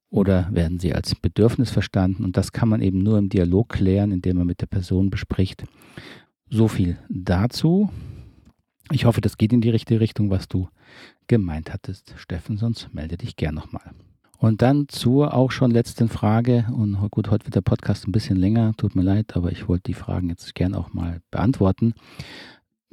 oder 0.10 0.48
werden 0.52 0.80
sie 0.80 0.94
als 0.94 1.16
Bedürfnis 1.16 1.70
verstanden? 1.70 2.24
Und 2.24 2.38
das 2.38 2.54
kann 2.54 2.70
man 2.70 2.82
eben 2.82 3.00
nur 3.00 3.18
im 3.18 3.28
Dialog 3.28 3.68
klären, 3.68 4.14
indem 4.14 4.38
man 4.38 4.48
mit 4.48 4.62
der 4.62 4.68
Person 4.68 5.10
bespricht. 5.10 5.66
So 6.50 6.70
viel 6.70 6.98
dazu. 7.10 7.90
Ich 8.92 9.06
hoffe, 9.06 9.22
das 9.22 9.38
geht 9.38 9.52
in 9.52 9.62
die 9.62 9.70
richtige 9.70 10.00
Richtung, 10.00 10.30
was 10.30 10.48
du 10.48 10.70
gemeint 11.28 11.74
hattest, 11.74 12.14
Steffen, 12.18 12.58
sonst 12.58 12.94
melde 12.94 13.18
dich 13.18 13.36
gern 13.36 13.56
nochmal. 13.56 13.92
Und 14.38 14.62
dann 14.62 14.88
zur 14.90 15.34
auch 15.34 15.50
schon 15.52 15.72
letzten 15.72 16.08
Frage. 16.08 16.68
Und 16.72 16.98
gut, 17.10 17.32
heute 17.32 17.46
wird 17.46 17.56
der 17.56 17.62
Podcast 17.62 18.08
ein 18.08 18.12
bisschen 18.12 18.38
länger, 18.38 18.74
tut 18.78 18.96
mir 18.96 19.02
leid, 19.02 19.36
aber 19.36 19.52
ich 19.52 19.68
wollte 19.68 19.84
die 19.84 19.94
Fragen 19.94 20.30
jetzt 20.30 20.54
gern 20.54 20.76
auch 20.76 20.94
mal 20.94 21.22
beantworten 21.32 21.96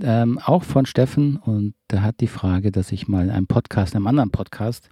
ähm, 0.00 0.38
auch 0.38 0.62
von 0.64 0.86
Steffen 0.86 1.36
und 1.36 1.74
der 1.90 2.02
hat 2.02 2.20
die 2.20 2.26
Frage, 2.26 2.72
dass 2.72 2.92
ich 2.92 3.08
mal 3.08 3.24
in 3.24 3.30
einem 3.30 3.46
Podcast, 3.46 3.94
in 3.94 3.98
einem 3.98 4.06
anderen 4.06 4.30
Podcast, 4.30 4.88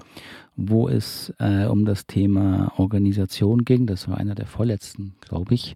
wo 0.56 0.88
es 0.88 1.32
äh, 1.38 1.64
um 1.64 1.84
das 1.84 2.06
Thema 2.06 2.72
Organisation 2.76 3.64
ging, 3.64 3.86
das 3.86 4.08
war 4.08 4.18
einer 4.18 4.34
der 4.34 4.46
vorletzten, 4.46 5.14
glaube 5.20 5.54
ich, 5.54 5.74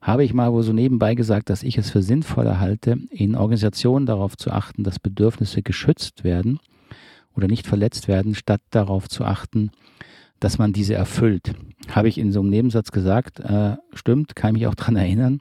habe 0.00 0.24
ich 0.24 0.34
mal 0.34 0.52
wo 0.52 0.62
so 0.62 0.72
nebenbei 0.72 1.14
gesagt, 1.14 1.50
dass 1.50 1.62
ich 1.62 1.78
es 1.78 1.90
für 1.90 2.02
sinnvoller 2.02 2.60
halte, 2.60 2.98
in 3.10 3.36
Organisationen 3.36 4.06
darauf 4.06 4.36
zu 4.36 4.50
achten, 4.50 4.82
dass 4.82 4.98
Bedürfnisse 4.98 5.62
geschützt 5.62 6.24
werden 6.24 6.58
oder 7.36 7.48
nicht 7.48 7.66
verletzt 7.66 8.08
werden, 8.08 8.34
statt 8.34 8.60
darauf 8.70 9.08
zu 9.08 9.24
achten, 9.24 9.70
dass 10.40 10.58
man 10.58 10.72
diese 10.72 10.94
erfüllt. 10.94 11.54
Habe 11.88 12.08
ich 12.08 12.18
in 12.18 12.32
so 12.32 12.40
einem 12.40 12.50
Nebensatz 12.50 12.92
gesagt, 12.92 13.40
äh, 13.40 13.76
stimmt, 13.92 14.36
kann 14.36 14.54
ich 14.54 14.60
mich 14.60 14.66
auch 14.66 14.74
daran 14.74 14.96
erinnern. 14.96 15.40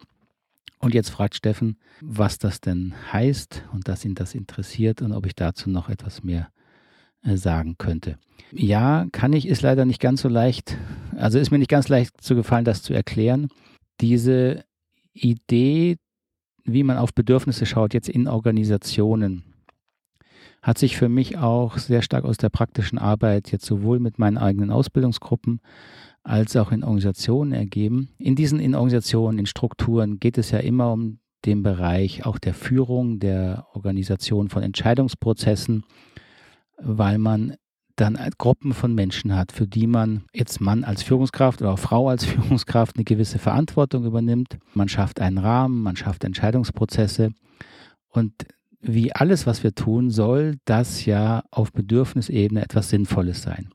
Und 0.83 0.93
jetzt 0.93 1.11
fragt 1.11 1.35
Steffen, 1.35 1.77
was 2.01 2.39
das 2.39 2.59
denn 2.59 2.93
heißt 3.13 3.63
und 3.71 3.87
dass 3.87 4.03
ihn 4.03 4.15
das 4.15 4.35
interessiert 4.35 5.01
und 5.01 5.13
ob 5.13 5.25
ich 5.25 5.33
dazu 5.33 5.69
noch 5.69 5.87
etwas 5.87 6.23
mehr 6.23 6.49
äh, 7.23 7.37
sagen 7.37 7.75
könnte. 7.77 8.17
Ja, 8.51 9.05
kann 9.13 9.31
ich, 9.31 9.47
ist 9.47 9.61
leider 9.61 9.85
nicht 9.85 10.01
ganz 10.01 10.21
so 10.21 10.27
leicht, 10.27 10.77
also 11.15 11.39
ist 11.39 11.51
mir 11.51 11.59
nicht 11.59 11.71
ganz 11.71 11.87
leicht 11.87 12.19
zu 12.19 12.35
gefallen, 12.35 12.65
das 12.65 12.83
zu 12.83 12.93
erklären. 12.93 13.47
Diese 14.01 14.65
Idee, 15.13 15.95
wie 16.65 16.83
man 16.83 16.97
auf 16.97 17.13
Bedürfnisse 17.13 17.65
schaut, 17.65 17.93
jetzt 17.93 18.09
in 18.09 18.27
Organisationen, 18.27 19.45
hat 20.61 20.77
sich 20.77 20.97
für 20.97 21.07
mich 21.07 21.37
auch 21.37 21.77
sehr 21.77 22.01
stark 22.01 22.25
aus 22.25 22.35
der 22.35 22.49
praktischen 22.49 22.97
Arbeit 22.97 23.53
jetzt 23.53 23.65
sowohl 23.65 23.99
mit 23.99 24.19
meinen 24.19 24.37
eigenen 24.37 24.69
Ausbildungsgruppen 24.69 25.61
als 26.23 26.55
auch 26.55 26.71
in 26.71 26.83
Organisationen 26.83 27.51
ergeben. 27.51 28.09
In 28.17 28.35
diesen 28.35 28.59
in 28.59 28.75
Organisationen, 28.75 29.39
in 29.39 29.45
Strukturen 29.45 30.19
geht 30.19 30.37
es 30.37 30.51
ja 30.51 30.59
immer 30.59 30.91
um 30.91 31.19
den 31.45 31.63
Bereich 31.63 32.25
auch 32.25 32.39
der 32.39 32.53
Führung, 32.53 33.19
der 33.19 33.67
Organisation 33.73 34.49
von 34.49 34.63
Entscheidungsprozessen, 34.63 35.83
weil 36.77 37.17
man 37.17 37.55
dann 37.95 38.17
Gruppen 38.37 38.73
von 38.73 38.95
Menschen 38.95 39.35
hat, 39.35 39.51
für 39.51 39.67
die 39.67 39.85
man 39.85 40.23
jetzt 40.33 40.61
Mann 40.61 40.83
als 40.83 41.03
Führungskraft 41.03 41.61
oder 41.61 41.77
Frau 41.77 42.09
als 42.09 42.25
Führungskraft 42.25 42.95
eine 42.95 43.03
gewisse 43.03 43.39
Verantwortung 43.39 44.05
übernimmt. 44.05 44.57
Man 44.73 44.89
schafft 44.89 45.19
einen 45.19 45.37
Rahmen, 45.37 45.83
man 45.83 45.95
schafft 45.95 46.23
Entscheidungsprozesse 46.23 47.31
und 48.07 48.33
wie 48.81 49.13
alles, 49.13 49.47
was 49.47 49.63
wir 49.63 49.73
tun, 49.75 50.11
soll 50.11 50.57
das 50.65 51.05
ja 51.05 51.43
auf 51.51 51.71
Bedürfnisebene 51.71 52.61
etwas 52.61 52.89
Sinnvolles 52.89 53.41
sein. 53.41 53.69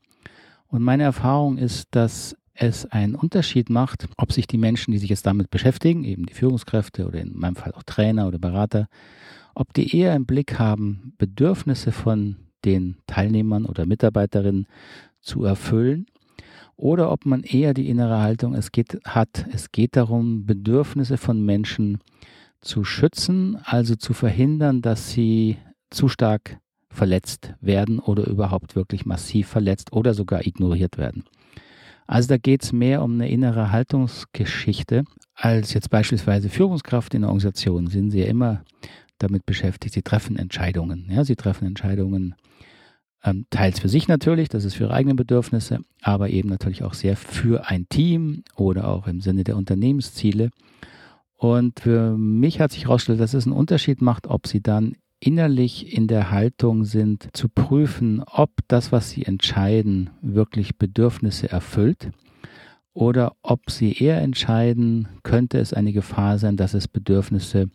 Und 0.67 0.83
meine 0.83 1.03
Erfahrung 1.03 1.57
ist, 1.57 1.87
dass 1.91 2.35
es 2.59 2.85
einen 2.85 3.15
Unterschied 3.15 3.69
macht, 3.69 4.07
ob 4.17 4.33
sich 4.33 4.45
die 4.45 4.57
Menschen, 4.57 4.91
die 4.91 4.97
sich 4.97 5.09
jetzt 5.09 5.25
damit 5.25 5.49
beschäftigen, 5.49 6.03
eben 6.03 6.25
die 6.25 6.33
Führungskräfte 6.33 7.07
oder 7.07 7.21
in 7.21 7.37
meinem 7.37 7.55
Fall 7.55 7.73
auch 7.73 7.83
Trainer 7.83 8.27
oder 8.27 8.37
Berater, 8.37 8.87
ob 9.55 9.73
die 9.73 9.95
eher 9.97 10.15
im 10.15 10.25
Blick 10.25 10.59
haben, 10.59 11.13
Bedürfnisse 11.17 11.91
von 11.91 12.35
den 12.65 12.97
Teilnehmern 13.07 13.65
oder 13.65 13.85
Mitarbeiterinnen 13.85 14.67
zu 15.21 15.45
erfüllen 15.45 16.05
oder 16.75 17.11
ob 17.11 17.25
man 17.25 17.43
eher 17.43 17.73
die 17.73 17.89
innere 17.89 18.19
Haltung 18.19 18.55
es 18.55 18.71
geht, 18.71 18.99
hat, 19.05 19.45
es 19.51 19.71
geht 19.71 19.95
darum, 19.95 20.45
Bedürfnisse 20.45 21.17
von 21.17 21.43
Menschen 21.45 21.99
zu 22.61 22.83
schützen, 22.83 23.57
also 23.63 23.95
zu 23.95 24.13
verhindern, 24.13 24.81
dass 24.81 25.11
sie 25.11 25.57
zu 25.89 26.09
stark 26.09 26.59
verletzt 26.89 27.53
werden 27.61 27.99
oder 27.99 28.27
überhaupt 28.27 28.75
wirklich 28.75 29.05
massiv 29.05 29.47
verletzt 29.47 29.93
oder 29.93 30.13
sogar 30.13 30.45
ignoriert 30.45 30.97
werden. 30.97 31.23
Also 32.09 32.27
da 32.29 32.37
geht 32.37 32.63
es 32.63 32.71
mehr 32.73 33.03
um 33.03 33.13
eine 33.13 33.29
innere 33.29 33.71
Haltungsgeschichte 33.71 35.03
als 35.35 35.75
jetzt 35.75 35.91
beispielsweise 35.91 36.49
Führungskraft 36.49 37.13
in 37.13 37.21
der 37.21 37.29
Organisation 37.29 37.85
sind 37.85 38.09
sie 38.09 38.21
ja 38.21 38.25
immer 38.25 38.63
damit 39.19 39.45
beschäftigt. 39.45 39.93
Sie 39.93 40.01
treffen 40.01 40.35
Entscheidungen. 40.35 41.07
Ja, 41.11 41.23
sie 41.23 41.35
treffen 41.35 41.67
Entscheidungen 41.67 42.33
ähm, 43.23 43.45
teils 43.51 43.79
für 43.79 43.89
sich 43.89 44.07
natürlich, 44.07 44.49
das 44.49 44.65
ist 44.65 44.73
für 44.73 44.85
ihre 44.85 44.95
eigenen 44.95 45.17
Bedürfnisse, 45.17 45.81
aber 46.01 46.31
eben 46.31 46.49
natürlich 46.49 46.81
auch 46.83 46.95
sehr 46.95 47.15
für 47.15 47.67
ein 47.67 47.87
Team 47.89 48.43
oder 48.55 48.87
auch 48.87 49.05
im 49.05 49.21
Sinne 49.21 49.43
der 49.43 49.55
Unternehmensziele. 49.55 50.49
Und 51.35 51.79
für 51.79 52.17
mich 52.17 52.59
hat 52.59 52.71
sich 52.71 52.85
herausgestellt, 52.85 53.19
dass 53.19 53.35
es 53.35 53.45
einen 53.45 53.55
Unterschied 53.55 54.01
macht, 54.01 54.25
ob 54.25 54.47
sie 54.47 54.61
dann 54.61 54.95
innerlich 55.19 55.93
in 55.95 56.07
der 56.07 56.31
Haltung 56.31 56.85
sind, 56.85 57.29
zu 57.33 57.49
prüfen, 57.49 58.23
ob 58.25 58.51
das, 58.67 58.91
was 58.91 59.09
sie 59.09 59.25
entscheiden, 59.25 60.09
wirklich 60.21 60.77
Bedürfnisse 60.77 61.49
erfüllt 61.51 62.11
oder 62.93 63.33
ob 63.41 63.69
sie 63.69 63.93
eher 63.93 64.21
entscheiden, 64.21 65.07
könnte 65.23 65.59
es 65.59 65.73
eine 65.73 65.93
Gefahr 65.93 66.37
sein, 66.37 66.57
dass 66.57 66.73
es 66.73 66.87
Bedürfnisse 66.87 67.69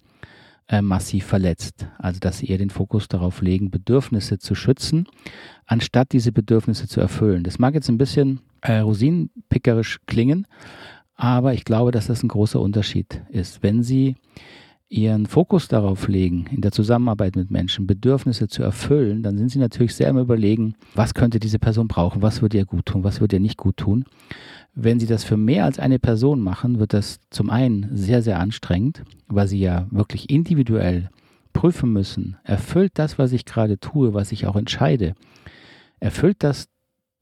äh, 0.69 0.83
massiv 0.83 1.27
verletzt. 1.27 1.87
Also 1.99 2.21
dass 2.21 2.39
sie 2.39 2.47
eher 2.47 2.59
den 2.59 2.71
Fokus 2.71 3.09
darauf 3.09 3.43
legen, 3.43 3.71
Bedürfnisse 3.71 4.39
zu 4.39 4.55
schützen, 4.55 5.07
anstatt 5.67 6.13
diese 6.13 6.33
Bedürfnisse 6.33 6.89
zu 6.89 7.01
erfüllen. 7.01 7.45
Das 7.45 7.59
mag 7.59 7.75
jetzt 7.75 7.89
ein 7.89 7.99
bisschen 7.99 8.41
äh, 8.63 8.79
rosinenpickerisch 8.79 10.01
klingen, 10.07 10.47
aber 11.15 11.55
ich 11.55 11.65
glaube, 11.65 11.93
dass 11.93 12.07
das 12.07 12.23
ein 12.23 12.29
großer 12.29 12.61
Unterschied 12.61 13.23
ist. 13.29 13.63
Wenn 13.63 13.83
Sie 13.83 14.17
ihren 14.89 15.27
Fokus 15.27 15.69
darauf 15.69 16.09
legen, 16.09 16.47
in 16.51 16.61
der 16.61 16.73
Zusammenarbeit 16.73 17.37
mit 17.37 17.51
Menschen 17.51 17.87
Bedürfnisse 17.87 18.49
zu 18.49 18.63
erfüllen, 18.63 19.23
dann 19.23 19.39
sind 19.39 19.51
sie 19.51 19.59
natürlich 19.59 19.95
sehr 19.95 20.09
im 20.09 20.19
Überlegen, 20.19 20.75
was 20.95 21.15
könnte 21.15 21.41
diese 21.41 21.59
Person 21.59 21.89
brauchen, 21.89 22.23
was 22.23 22.43
würde 22.43 22.59
ihr 22.59 22.67
gut 22.67 22.87
tun, 22.87 23.03
was 23.03 23.21
würde 23.21 23.37
ihr 23.37 23.41
nicht 23.41 23.57
gut 23.57 23.79
tun. 23.79 24.05
Wenn 24.75 25.01
sie 25.01 25.07
das 25.07 25.25
für 25.25 25.37
mehr 25.37 25.65
als 25.65 25.79
eine 25.79 25.99
Person 25.99 26.41
machen, 26.41 26.79
wird 26.79 26.93
das 26.93 27.21
zum 27.31 27.51
einen 27.51 27.89
sehr, 27.97 28.23
sehr 28.23 28.39
anstrengend, 28.39 29.03
weil 29.29 29.49
sie 29.49 29.61
ja 29.61 29.87
wirklich 29.91 30.31
individuell 30.31 31.11
prüfen 31.53 31.93
müssen, 31.93 32.37
erfüllt 32.45 32.93
das, 32.97 33.19
was 33.19 33.33
ich 33.33 33.45
gerade 33.45 33.79
tue, 33.79 34.13
was 34.13 34.33
ich 34.33 34.47
auch 34.47 34.57
entscheide, 34.57 35.15
erfüllt 36.01 36.39
das 36.41 36.69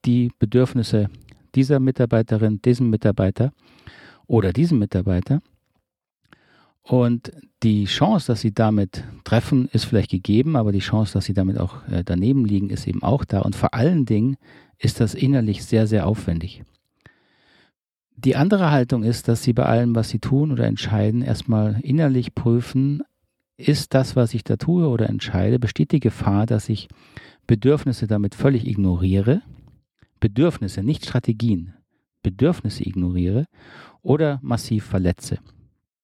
die 0.05 0.33
Bedürfnisse 0.39 1.09
dieser 1.55 1.79
Mitarbeiterin, 1.79 2.61
diesem 2.63 2.91
Mitarbeiter 2.91 3.53
oder 4.27 4.53
diesem 4.53 4.79
Mitarbeiter. 4.79 5.41
Und 6.83 7.33
die 7.63 7.85
Chance, 7.85 8.27
dass 8.27 8.41
sie 8.41 8.53
damit 8.53 9.05
treffen, 9.25 9.69
ist 9.73 9.85
vielleicht 9.85 10.11
gegeben, 10.11 10.57
aber 10.57 10.73
die 10.73 10.81
Chance, 10.81 11.13
dass 11.13 11.27
sie 11.27 11.35
damit 11.35 11.59
auch 11.59 11.87
äh, 11.89 12.03
daneben 12.05 12.45
liegen, 12.45 12.71
ist 12.71 12.87
eben 12.89 13.03
auch 13.03 13.25
da. 13.25 13.41
Und 13.41 13.55
vor 13.55 13.73
allen 13.75 14.05
Dingen 14.05 14.37
ist 14.79 14.99
das 15.01 15.15
innerlich 15.15 15.65
sehr, 15.65 15.87
sehr 15.87 16.07
aufwendig. 16.07 16.65
Die 18.17 18.37
andere 18.37 18.71
Haltung 18.71 19.05
ist, 19.05 19.29
dass 19.29 19.43
sie 19.43 19.53
bei 19.53 19.65
allem, 19.65 19.95
was 19.95 20.09
sie 20.09 20.19
tun 20.19 20.53
oder 20.53 20.67
entscheiden, 20.67 21.23
erstmal 21.23 21.81
innerlich 21.83 22.35
prüfen, 22.35 23.03
ist 23.57 23.95
das, 23.95 24.17
was 24.17 24.35
ich 24.35 24.45
da 24.45 24.57
tue 24.57 24.89
oder 24.89 25.09
entscheide, 25.09 25.59
besteht 25.59 25.93
die 25.93 26.01
Gefahr, 26.01 26.47
dass 26.47 26.69
ich 26.69 26.89
Bedürfnisse 27.47 28.07
damit 28.07 28.35
völlig 28.35 28.67
ignoriere, 28.67 29.43
Bedürfnisse, 30.21 30.83
nicht 30.83 31.05
Strategien, 31.05 31.75
Bedürfnisse 32.23 32.87
ignoriere 32.87 33.47
oder 34.03 34.39
massiv 34.43 34.85
verletze. 34.85 35.39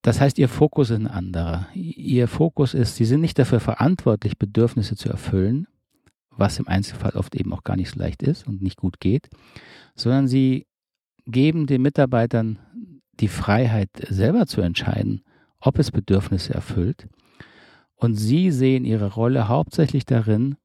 Das 0.03 0.21
heißt, 0.21 0.39
ihr 0.39 0.49
Fokus 0.49 0.91
ist 0.91 1.01
ein 1.01 1.07
anderer. 1.09 1.69
Ihr 1.75 2.29
Fokus 2.29 2.75
ist, 2.75 2.97
sie 2.97 3.05
sind 3.05 3.21
nicht 3.21 3.39
dafür 3.39 3.61
verantwortlich, 3.61 4.39
Bedürfnisse 4.39 4.97
zu 4.97 5.09
erfüllen, 5.09 5.67
was 6.31 6.59
im 6.59 6.69
Einzelfall 6.69 7.13
oft 7.13 7.35
eben 7.35 7.53
auch 7.53 7.65
gar 7.65 7.77
nicht 7.77 7.91
so 7.91 7.99
leicht 7.99 8.23
ist 8.23 8.47
und 8.47 8.63
nicht 8.63 8.77
gut 8.77 9.01
geht, 9.01 9.29
sondern 9.97 10.29
sie 10.29 10.67
geben 11.27 11.67
den 11.67 11.83
Mitarbeitern 11.83 12.59
die 13.21 13.29
Freiheit, 13.29 13.91
selber 14.09 14.47
zu 14.47 14.61
entscheiden, 14.61 15.25
ob 15.61 15.79
es 15.79 15.91
Bedürfnisse 15.91 16.55
erfüllt. 16.55 17.09
Und 17.97 18.15
sie 18.15 18.53
sehen 18.53 18.85
ihre 18.85 19.13
Rolle 19.13 19.49
hauptsächlich 19.49 20.07
darin, 20.07 20.57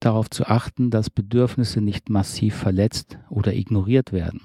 darauf 0.00 0.28
zu 0.28 0.46
achten, 0.46 0.90
dass 0.90 1.10
Bedürfnisse 1.10 1.80
nicht 1.80 2.10
massiv 2.10 2.56
verletzt 2.56 3.18
oder 3.30 3.54
ignoriert 3.54 4.12
werden. 4.12 4.40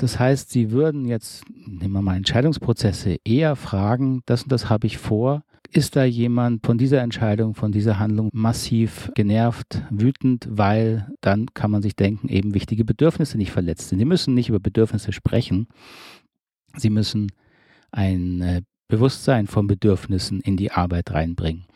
Das 0.00 0.18
heißt, 0.18 0.48
Sie 0.48 0.70
würden 0.70 1.04
jetzt, 1.04 1.44
nehmen 1.66 1.92
wir 1.92 2.00
mal 2.00 2.16
Entscheidungsprozesse, 2.16 3.18
eher 3.22 3.54
fragen, 3.54 4.22
das 4.24 4.44
und 4.44 4.50
das 4.50 4.70
habe 4.70 4.86
ich 4.86 4.96
vor. 4.96 5.42
Ist 5.72 5.94
da 5.94 6.04
jemand 6.04 6.64
von 6.64 6.78
dieser 6.78 7.02
Entscheidung, 7.02 7.54
von 7.54 7.70
dieser 7.70 7.98
Handlung 7.98 8.30
massiv 8.32 9.10
genervt, 9.14 9.82
wütend, 9.90 10.48
weil 10.50 11.12
dann 11.20 11.48
kann 11.52 11.70
man 11.70 11.82
sich 11.82 11.96
denken, 11.96 12.30
eben 12.30 12.54
wichtige 12.54 12.86
Bedürfnisse 12.86 13.36
nicht 13.36 13.52
verletzt 13.52 13.90
sind. 13.90 13.98
Sie 13.98 14.06
müssen 14.06 14.32
nicht 14.32 14.48
über 14.48 14.58
Bedürfnisse 14.58 15.12
sprechen. 15.12 15.68
Sie 16.76 16.88
müssen 16.88 17.30
ein 17.92 18.40
äh, 18.40 18.62
Bewusstsein 18.88 19.48
von 19.48 19.66
Bedürfnissen 19.66 20.40
in 20.40 20.56
die 20.56 20.72
Arbeit 20.72 21.10
reinbringen. 21.10 21.66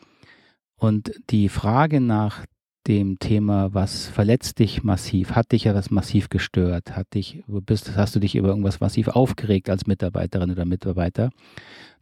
Und 0.76 1.12
die 1.28 1.50
Frage 1.50 2.00
nach 2.00 2.46
dem 2.86 3.18
Thema, 3.18 3.72
was 3.72 4.06
verletzt 4.06 4.58
dich 4.58 4.82
massiv? 4.84 5.32
Hat 5.32 5.52
dich 5.52 5.64
ja 5.64 5.74
was 5.74 5.90
massiv 5.90 6.28
gestört? 6.28 6.96
Hat 6.96 7.14
dich, 7.14 7.42
bist, 7.46 7.96
hast 7.96 8.14
du 8.14 8.20
dich 8.20 8.34
über 8.36 8.48
irgendwas 8.48 8.80
massiv 8.80 9.08
aufgeregt 9.08 9.70
als 9.70 9.86
Mitarbeiterin 9.86 10.50
oder 10.50 10.64
Mitarbeiter? 10.64 11.30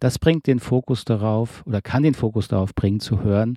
Das 0.00 0.18
bringt 0.18 0.46
den 0.46 0.58
Fokus 0.58 1.04
darauf 1.04 1.64
oder 1.66 1.80
kann 1.80 2.02
den 2.02 2.14
Fokus 2.14 2.48
darauf 2.48 2.74
bringen, 2.74 3.00
zu 3.00 3.22
hören, 3.22 3.56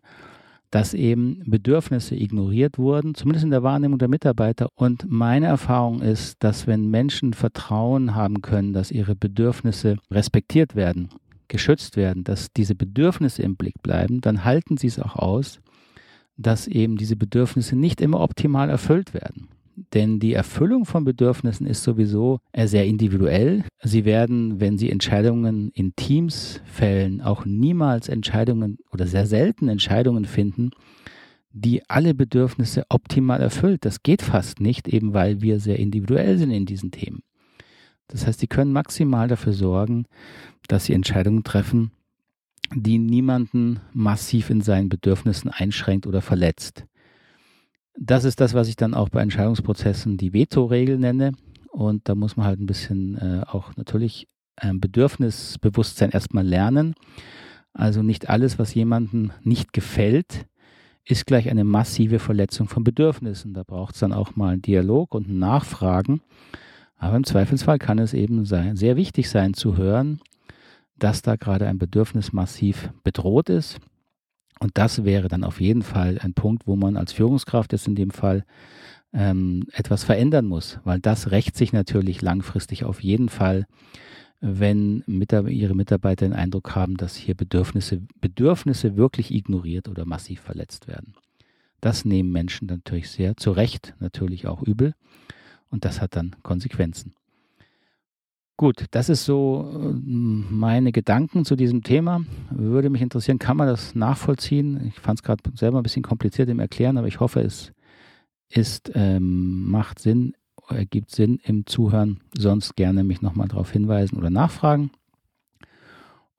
dass 0.69 0.93
eben 0.93 1.41
Bedürfnisse 1.45 2.15
ignoriert 2.15 2.77
wurden, 2.77 3.15
zumindest 3.15 3.45
in 3.45 3.51
der 3.51 3.63
Wahrnehmung 3.63 3.97
der 3.97 4.09
Mitarbeiter. 4.09 4.69
Und 4.75 5.05
meine 5.09 5.47
Erfahrung 5.47 6.01
ist, 6.01 6.43
dass 6.43 6.67
wenn 6.67 6.89
Menschen 6.91 7.33
Vertrauen 7.33 8.13
haben 8.13 8.41
können, 8.41 8.73
dass 8.73 8.91
ihre 8.91 9.15
Bedürfnisse 9.15 9.97
respektiert 10.11 10.75
werden, 10.75 11.09
geschützt 11.47 11.97
werden, 11.97 12.23
dass 12.23 12.51
diese 12.51 12.75
Bedürfnisse 12.75 13.41
im 13.41 13.55
Blick 13.55 13.81
bleiben, 13.81 14.21
dann 14.21 14.43
halten 14.43 14.77
sie 14.77 14.87
es 14.87 14.99
auch 14.99 15.15
aus, 15.15 15.61
dass 16.37 16.67
eben 16.67 16.97
diese 16.97 17.15
Bedürfnisse 17.15 17.75
nicht 17.75 18.01
immer 18.01 18.21
optimal 18.21 18.69
erfüllt 18.69 19.13
werden. 19.13 19.47
Denn 19.93 20.19
die 20.19 20.33
Erfüllung 20.33 20.85
von 20.85 21.03
Bedürfnissen 21.03 21.67
ist 21.67 21.83
sowieso 21.83 22.39
sehr 22.57 22.85
individuell. 22.85 23.65
Sie 23.83 24.05
werden, 24.05 24.61
wenn 24.61 24.77
Sie 24.77 24.89
Entscheidungen 24.89 25.69
in 25.71 25.95
Teams 25.95 26.61
fällen, 26.65 27.21
auch 27.21 27.45
niemals 27.45 28.07
Entscheidungen 28.07 28.77
oder 28.91 29.05
sehr 29.05 29.25
selten 29.25 29.67
Entscheidungen 29.67 30.25
finden, 30.25 30.71
die 31.51 31.89
alle 31.89 32.13
Bedürfnisse 32.13 32.83
optimal 32.89 33.41
erfüllt. 33.41 33.83
Das 33.85 34.01
geht 34.01 34.21
fast 34.21 34.61
nicht, 34.61 34.87
eben 34.87 35.13
weil 35.13 35.41
wir 35.41 35.59
sehr 35.59 35.79
individuell 35.79 36.37
sind 36.37 36.51
in 36.51 36.65
diesen 36.65 36.91
Themen. 36.91 37.23
Das 38.07 38.27
heißt, 38.27 38.39
Sie 38.39 38.47
können 38.47 38.71
maximal 38.71 39.27
dafür 39.27 39.53
sorgen, 39.53 40.05
dass 40.67 40.85
Sie 40.85 40.93
Entscheidungen 40.93 41.43
treffen, 41.43 41.91
die 42.73 42.97
niemanden 42.97 43.79
massiv 43.93 44.49
in 44.49 44.61
seinen 44.61 44.89
Bedürfnissen 44.89 45.49
einschränkt 45.51 46.07
oder 46.07 46.21
verletzt. 46.21 46.85
Das 47.97 48.23
ist 48.25 48.41
das, 48.41 48.53
was 48.53 48.67
ich 48.67 48.75
dann 48.75 48.93
auch 48.93 49.09
bei 49.09 49.21
Entscheidungsprozessen 49.21 50.17
die 50.17 50.33
Veto-Regel 50.33 50.97
nenne. 50.97 51.31
Und 51.71 52.07
da 52.09 52.15
muss 52.15 52.37
man 52.37 52.45
halt 52.45 52.59
ein 52.59 52.65
bisschen 52.65 53.17
äh, 53.17 53.43
auch 53.47 53.75
natürlich 53.75 54.27
ähm, 54.61 54.79
Bedürfnisbewusstsein 54.79 56.11
erstmal 56.11 56.45
lernen. 56.45 56.95
Also 57.73 58.01
nicht 58.03 58.29
alles, 58.29 58.57
was 58.57 58.73
jemandem 58.73 59.31
nicht 59.43 59.73
gefällt, 59.73 60.45
ist 61.03 61.25
gleich 61.25 61.49
eine 61.49 61.63
massive 61.63 62.19
Verletzung 62.19 62.67
von 62.67 62.83
Bedürfnissen. 62.83 63.53
Da 63.53 63.63
braucht 63.63 63.95
es 63.95 63.99
dann 63.99 64.13
auch 64.13 64.35
mal 64.35 64.53
einen 64.53 64.61
Dialog 64.61 65.13
und 65.13 65.27
ein 65.27 65.39
Nachfragen. 65.39 66.21
Aber 66.97 67.17
im 67.17 67.23
Zweifelsfall 67.23 67.77
kann 67.77 67.99
es 67.99 68.13
eben 68.13 68.45
sein, 68.45 68.77
sehr 68.77 68.95
wichtig 68.95 69.29
sein 69.29 69.53
zu 69.53 69.77
hören, 69.77 70.21
dass 70.97 71.21
da 71.21 71.35
gerade 71.35 71.67
ein 71.67 71.77
Bedürfnis 71.77 72.33
massiv 72.33 72.91
bedroht 73.03 73.49
ist. 73.49 73.79
Und 74.59 74.77
das 74.77 75.03
wäre 75.03 75.27
dann 75.27 75.43
auf 75.43 75.59
jeden 75.59 75.81
Fall 75.81 76.19
ein 76.21 76.33
Punkt, 76.33 76.67
wo 76.67 76.75
man 76.75 76.95
als 76.95 77.11
Führungskraft 77.11 77.73
jetzt 77.73 77.87
in 77.87 77.95
dem 77.95 78.11
Fall 78.11 78.45
ähm, 79.13 79.67
etwas 79.73 80.03
verändern 80.03 80.45
muss, 80.45 80.79
weil 80.83 80.99
das 80.99 81.31
rächt 81.31 81.57
sich 81.57 81.73
natürlich 81.73 82.21
langfristig 82.21 82.85
auf 82.85 83.03
jeden 83.03 83.29
Fall 83.29 83.65
wenn 84.41 85.03
Mitab 85.07 85.49
Ihre 85.49 85.73
Mitarbeiter 85.73 86.25
den 86.25 86.33
Eindruck 86.33 86.75
haben, 86.75 86.97
dass 86.97 87.15
hier 87.15 87.35
Bedürfnisse, 87.35 88.01
Bedürfnisse 88.21 88.95
wirklich 88.95 89.31
ignoriert 89.33 89.87
oder 89.87 90.05
massiv 90.05 90.41
verletzt 90.41 90.87
werden. 90.87 91.15
Das 91.81 92.05
nehmen 92.05 92.31
Menschen 92.31 92.67
natürlich 92.67 93.09
sehr, 93.09 93.37
zu 93.37 93.51
Recht 93.51 93.95
natürlich 93.99 94.47
auch 94.47 94.61
übel 94.61 94.93
und 95.69 95.85
das 95.85 96.01
hat 96.01 96.15
dann 96.15 96.35
Konsequenzen. 96.43 97.13
Gut, 98.57 98.85
das 98.91 99.09
ist 99.09 99.25
so 99.25 99.69
äh, 99.73 99.93
meine 99.99 100.91
Gedanken 100.91 101.43
zu 101.43 101.55
diesem 101.55 101.83
Thema. 101.83 102.23
Würde 102.49 102.89
mich 102.89 103.01
interessieren, 103.01 103.39
kann 103.39 103.57
man 103.57 103.67
das 103.67 103.95
nachvollziehen? 103.95 104.87
Ich 104.87 104.99
fand 104.99 105.19
es 105.19 105.23
gerade 105.23 105.43
selber 105.55 105.79
ein 105.79 105.83
bisschen 105.83 106.03
kompliziert 106.03 106.49
im 106.49 106.59
Erklären, 106.59 106.97
aber 106.97 107.07
ich 107.07 107.19
hoffe, 107.19 107.41
es 107.41 107.73
ist, 108.49 108.91
ähm, 108.95 109.69
macht 109.69 109.99
Sinn 109.99 110.33
ergibt 110.69 111.11
Sinn 111.11 111.39
im 111.43 111.65
Zuhören. 111.65 112.21
Sonst 112.35 112.75
gerne 112.75 113.03
mich 113.03 113.21
nochmal 113.21 113.47
darauf 113.47 113.71
hinweisen 113.71 114.17
oder 114.17 114.29
nachfragen. 114.29 114.91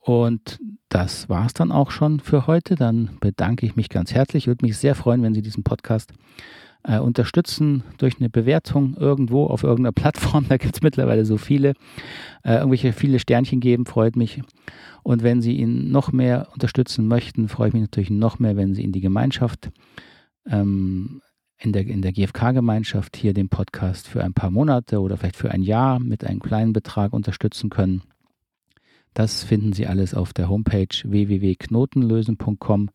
Und 0.00 0.60
das 0.88 1.28
war 1.28 1.46
es 1.46 1.52
dann 1.52 1.72
auch 1.72 1.90
schon 1.90 2.20
für 2.20 2.46
heute. 2.46 2.76
Dann 2.76 3.18
bedanke 3.20 3.66
ich 3.66 3.76
mich 3.76 3.88
ganz 3.88 4.14
herzlich. 4.14 4.44
Ich 4.44 4.46
würde 4.46 4.64
mich 4.64 4.76
sehr 4.78 4.94
freuen, 4.94 5.22
wenn 5.22 5.34
Sie 5.34 5.42
diesen 5.42 5.64
Podcast 5.64 6.12
äh, 6.82 6.98
unterstützen 6.98 7.82
durch 7.98 8.20
eine 8.20 8.30
Bewertung 8.30 8.96
irgendwo 8.98 9.46
auf 9.46 9.62
irgendeiner 9.62 9.92
Plattform. 10.00 10.46
Da 10.48 10.56
gibt 10.56 10.76
es 10.76 10.82
mittlerweile 10.82 11.24
so 11.24 11.36
viele. 11.36 11.74
Äh, 12.44 12.56
irgendwelche 12.56 12.92
viele 12.92 13.18
Sternchen 13.18 13.60
geben, 13.60 13.86
freut 13.86 14.16
mich. 14.16 14.42
Und 15.02 15.22
wenn 15.22 15.40
Sie 15.40 15.56
ihn 15.56 15.90
noch 15.90 16.12
mehr 16.12 16.48
unterstützen 16.52 17.06
möchten, 17.06 17.48
freue 17.48 17.68
ich 17.68 17.74
mich 17.74 17.82
natürlich 17.82 18.10
noch 18.10 18.38
mehr, 18.38 18.56
wenn 18.56 18.74
Sie 18.74 18.82
in 18.82 18.92
die 18.92 19.00
Gemeinschaft 19.00 19.70
ähm, 20.46 21.22
in 21.58 21.72
der, 21.72 21.86
in 21.86 22.02
der 22.02 22.12
GfK-Gemeinschaft 22.12 23.16
hier 23.16 23.32
den 23.32 23.48
Podcast 23.48 24.08
für 24.08 24.22
ein 24.22 24.34
paar 24.34 24.50
Monate 24.50 25.00
oder 25.00 25.16
vielleicht 25.16 25.36
für 25.36 25.50
ein 25.50 25.62
Jahr 25.62 25.98
mit 25.98 26.24
einem 26.24 26.40
kleinen 26.40 26.72
Betrag 26.72 27.12
unterstützen 27.12 27.70
können. 27.70 28.02
Das 29.14 29.44
finden 29.44 29.72
Sie 29.72 29.86
alles 29.86 30.12
auf 30.12 30.34
der 30.34 30.48
Homepage 30.50 30.88
www.knotenlösen.com. 31.02 32.90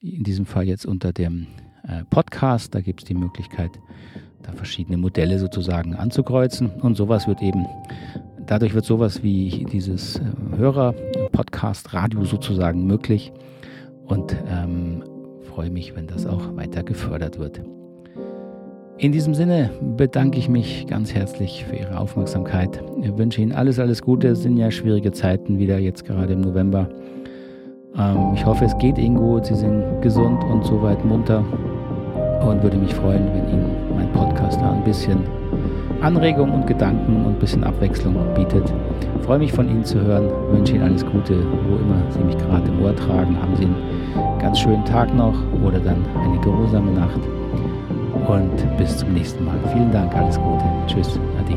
In 0.00 0.24
diesem 0.24 0.46
Fall 0.46 0.66
jetzt 0.66 0.86
unter 0.86 1.12
dem 1.12 1.46
Podcast. 2.10 2.74
Da 2.74 2.80
gibt 2.80 3.02
es 3.02 3.06
die 3.06 3.14
Möglichkeit, 3.14 3.70
da 4.42 4.52
verschiedene 4.52 4.96
Modelle 4.96 5.38
sozusagen 5.38 5.94
anzukreuzen. 5.94 6.70
Und 6.80 6.96
sowas 6.96 7.26
wird 7.26 7.42
eben, 7.42 7.66
dadurch 8.46 8.74
wird 8.74 8.84
sowas 8.84 9.22
wie 9.22 9.66
dieses 9.70 10.16
äh, 10.16 10.22
Hörer-Podcast-Radio 10.56 12.24
sozusagen 12.24 12.86
möglich. 12.86 13.32
Und 14.06 14.36
ähm, 14.48 15.04
freue 15.42 15.70
mich, 15.70 15.94
wenn 15.94 16.06
das 16.06 16.26
auch 16.26 16.56
weiter 16.56 16.82
gefördert 16.82 17.38
wird. 17.38 17.60
In 18.98 19.10
diesem 19.10 19.34
Sinne 19.34 19.70
bedanke 19.96 20.38
ich 20.38 20.48
mich 20.48 20.86
ganz 20.86 21.12
herzlich 21.12 21.64
für 21.68 21.76
Ihre 21.76 21.98
Aufmerksamkeit. 21.98 22.82
Ich 23.02 23.16
wünsche 23.16 23.40
Ihnen 23.40 23.52
alles, 23.52 23.78
alles 23.78 24.02
Gute. 24.02 24.28
Es 24.28 24.42
sind 24.42 24.56
ja 24.56 24.70
schwierige 24.70 25.10
Zeiten 25.12 25.58
wieder 25.58 25.78
jetzt 25.78 26.04
gerade 26.04 26.34
im 26.34 26.40
November. 26.40 26.88
Ähm, 27.98 28.32
ich 28.34 28.44
hoffe, 28.44 28.64
es 28.64 28.76
geht 28.78 28.98
Ihnen 28.98 29.16
gut. 29.16 29.46
Sie 29.46 29.54
sind 29.54 30.00
gesund 30.00 30.42
und 30.44 30.64
soweit 30.64 31.04
munter. 31.04 31.44
Und 32.46 32.62
würde 32.62 32.76
mich 32.76 32.94
freuen, 32.94 33.26
wenn 33.34 33.48
Ihnen 33.48 33.70
mein 33.94 34.10
Podcast 34.12 34.60
da 34.60 34.72
ein 34.72 34.84
bisschen 34.84 35.20
Anregung 36.00 36.50
und 36.52 36.66
Gedanken 36.66 37.24
und 37.24 37.34
ein 37.34 37.38
bisschen 37.38 37.62
Abwechslung 37.62 38.16
bietet. 38.34 38.72
Ich 39.18 39.26
freue 39.26 39.38
mich 39.38 39.52
von 39.52 39.68
Ihnen 39.68 39.84
zu 39.84 40.00
hören. 40.00 40.28
Wünsche 40.50 40.74
Ihnen 40.74 40.84
alles 40.84 41.06
Gute, 41.06 41.36
wo 41.68 41.76
immer 41.76 42.02
Sie 42.10 42.24
mich 42.24 42.36
gerade 42.38 42.68
im 42.68 42.82
Ohr 42.82 42.96
tragen. 42.96 43.40
Haben 43.40 43.56
Sie 43.56 43.64
einen 43.64 44.38
ganz 44.40 44.58
schönen 44.58 44.84
Tag 44.84 45.14
noch 45.14 45.34
oder 45.64 45.78
dann 45.78 46.04
eine 46.24 46.40
geruhsame 46.40 46.90
Nacht 46.92 47.20
und 48.28 48.76
bis 48.78 48.96
zum 48.98 49.12
nächsten 49.12 49.44
Mal. 49.44 49.58
Vielen 49.72 49.92
Dank, 49.92 50.14
alles 50.16 50.38
Gute. 50.38 50.64
Tschüss, 50.86 51.18
Adi. 51.38 51.56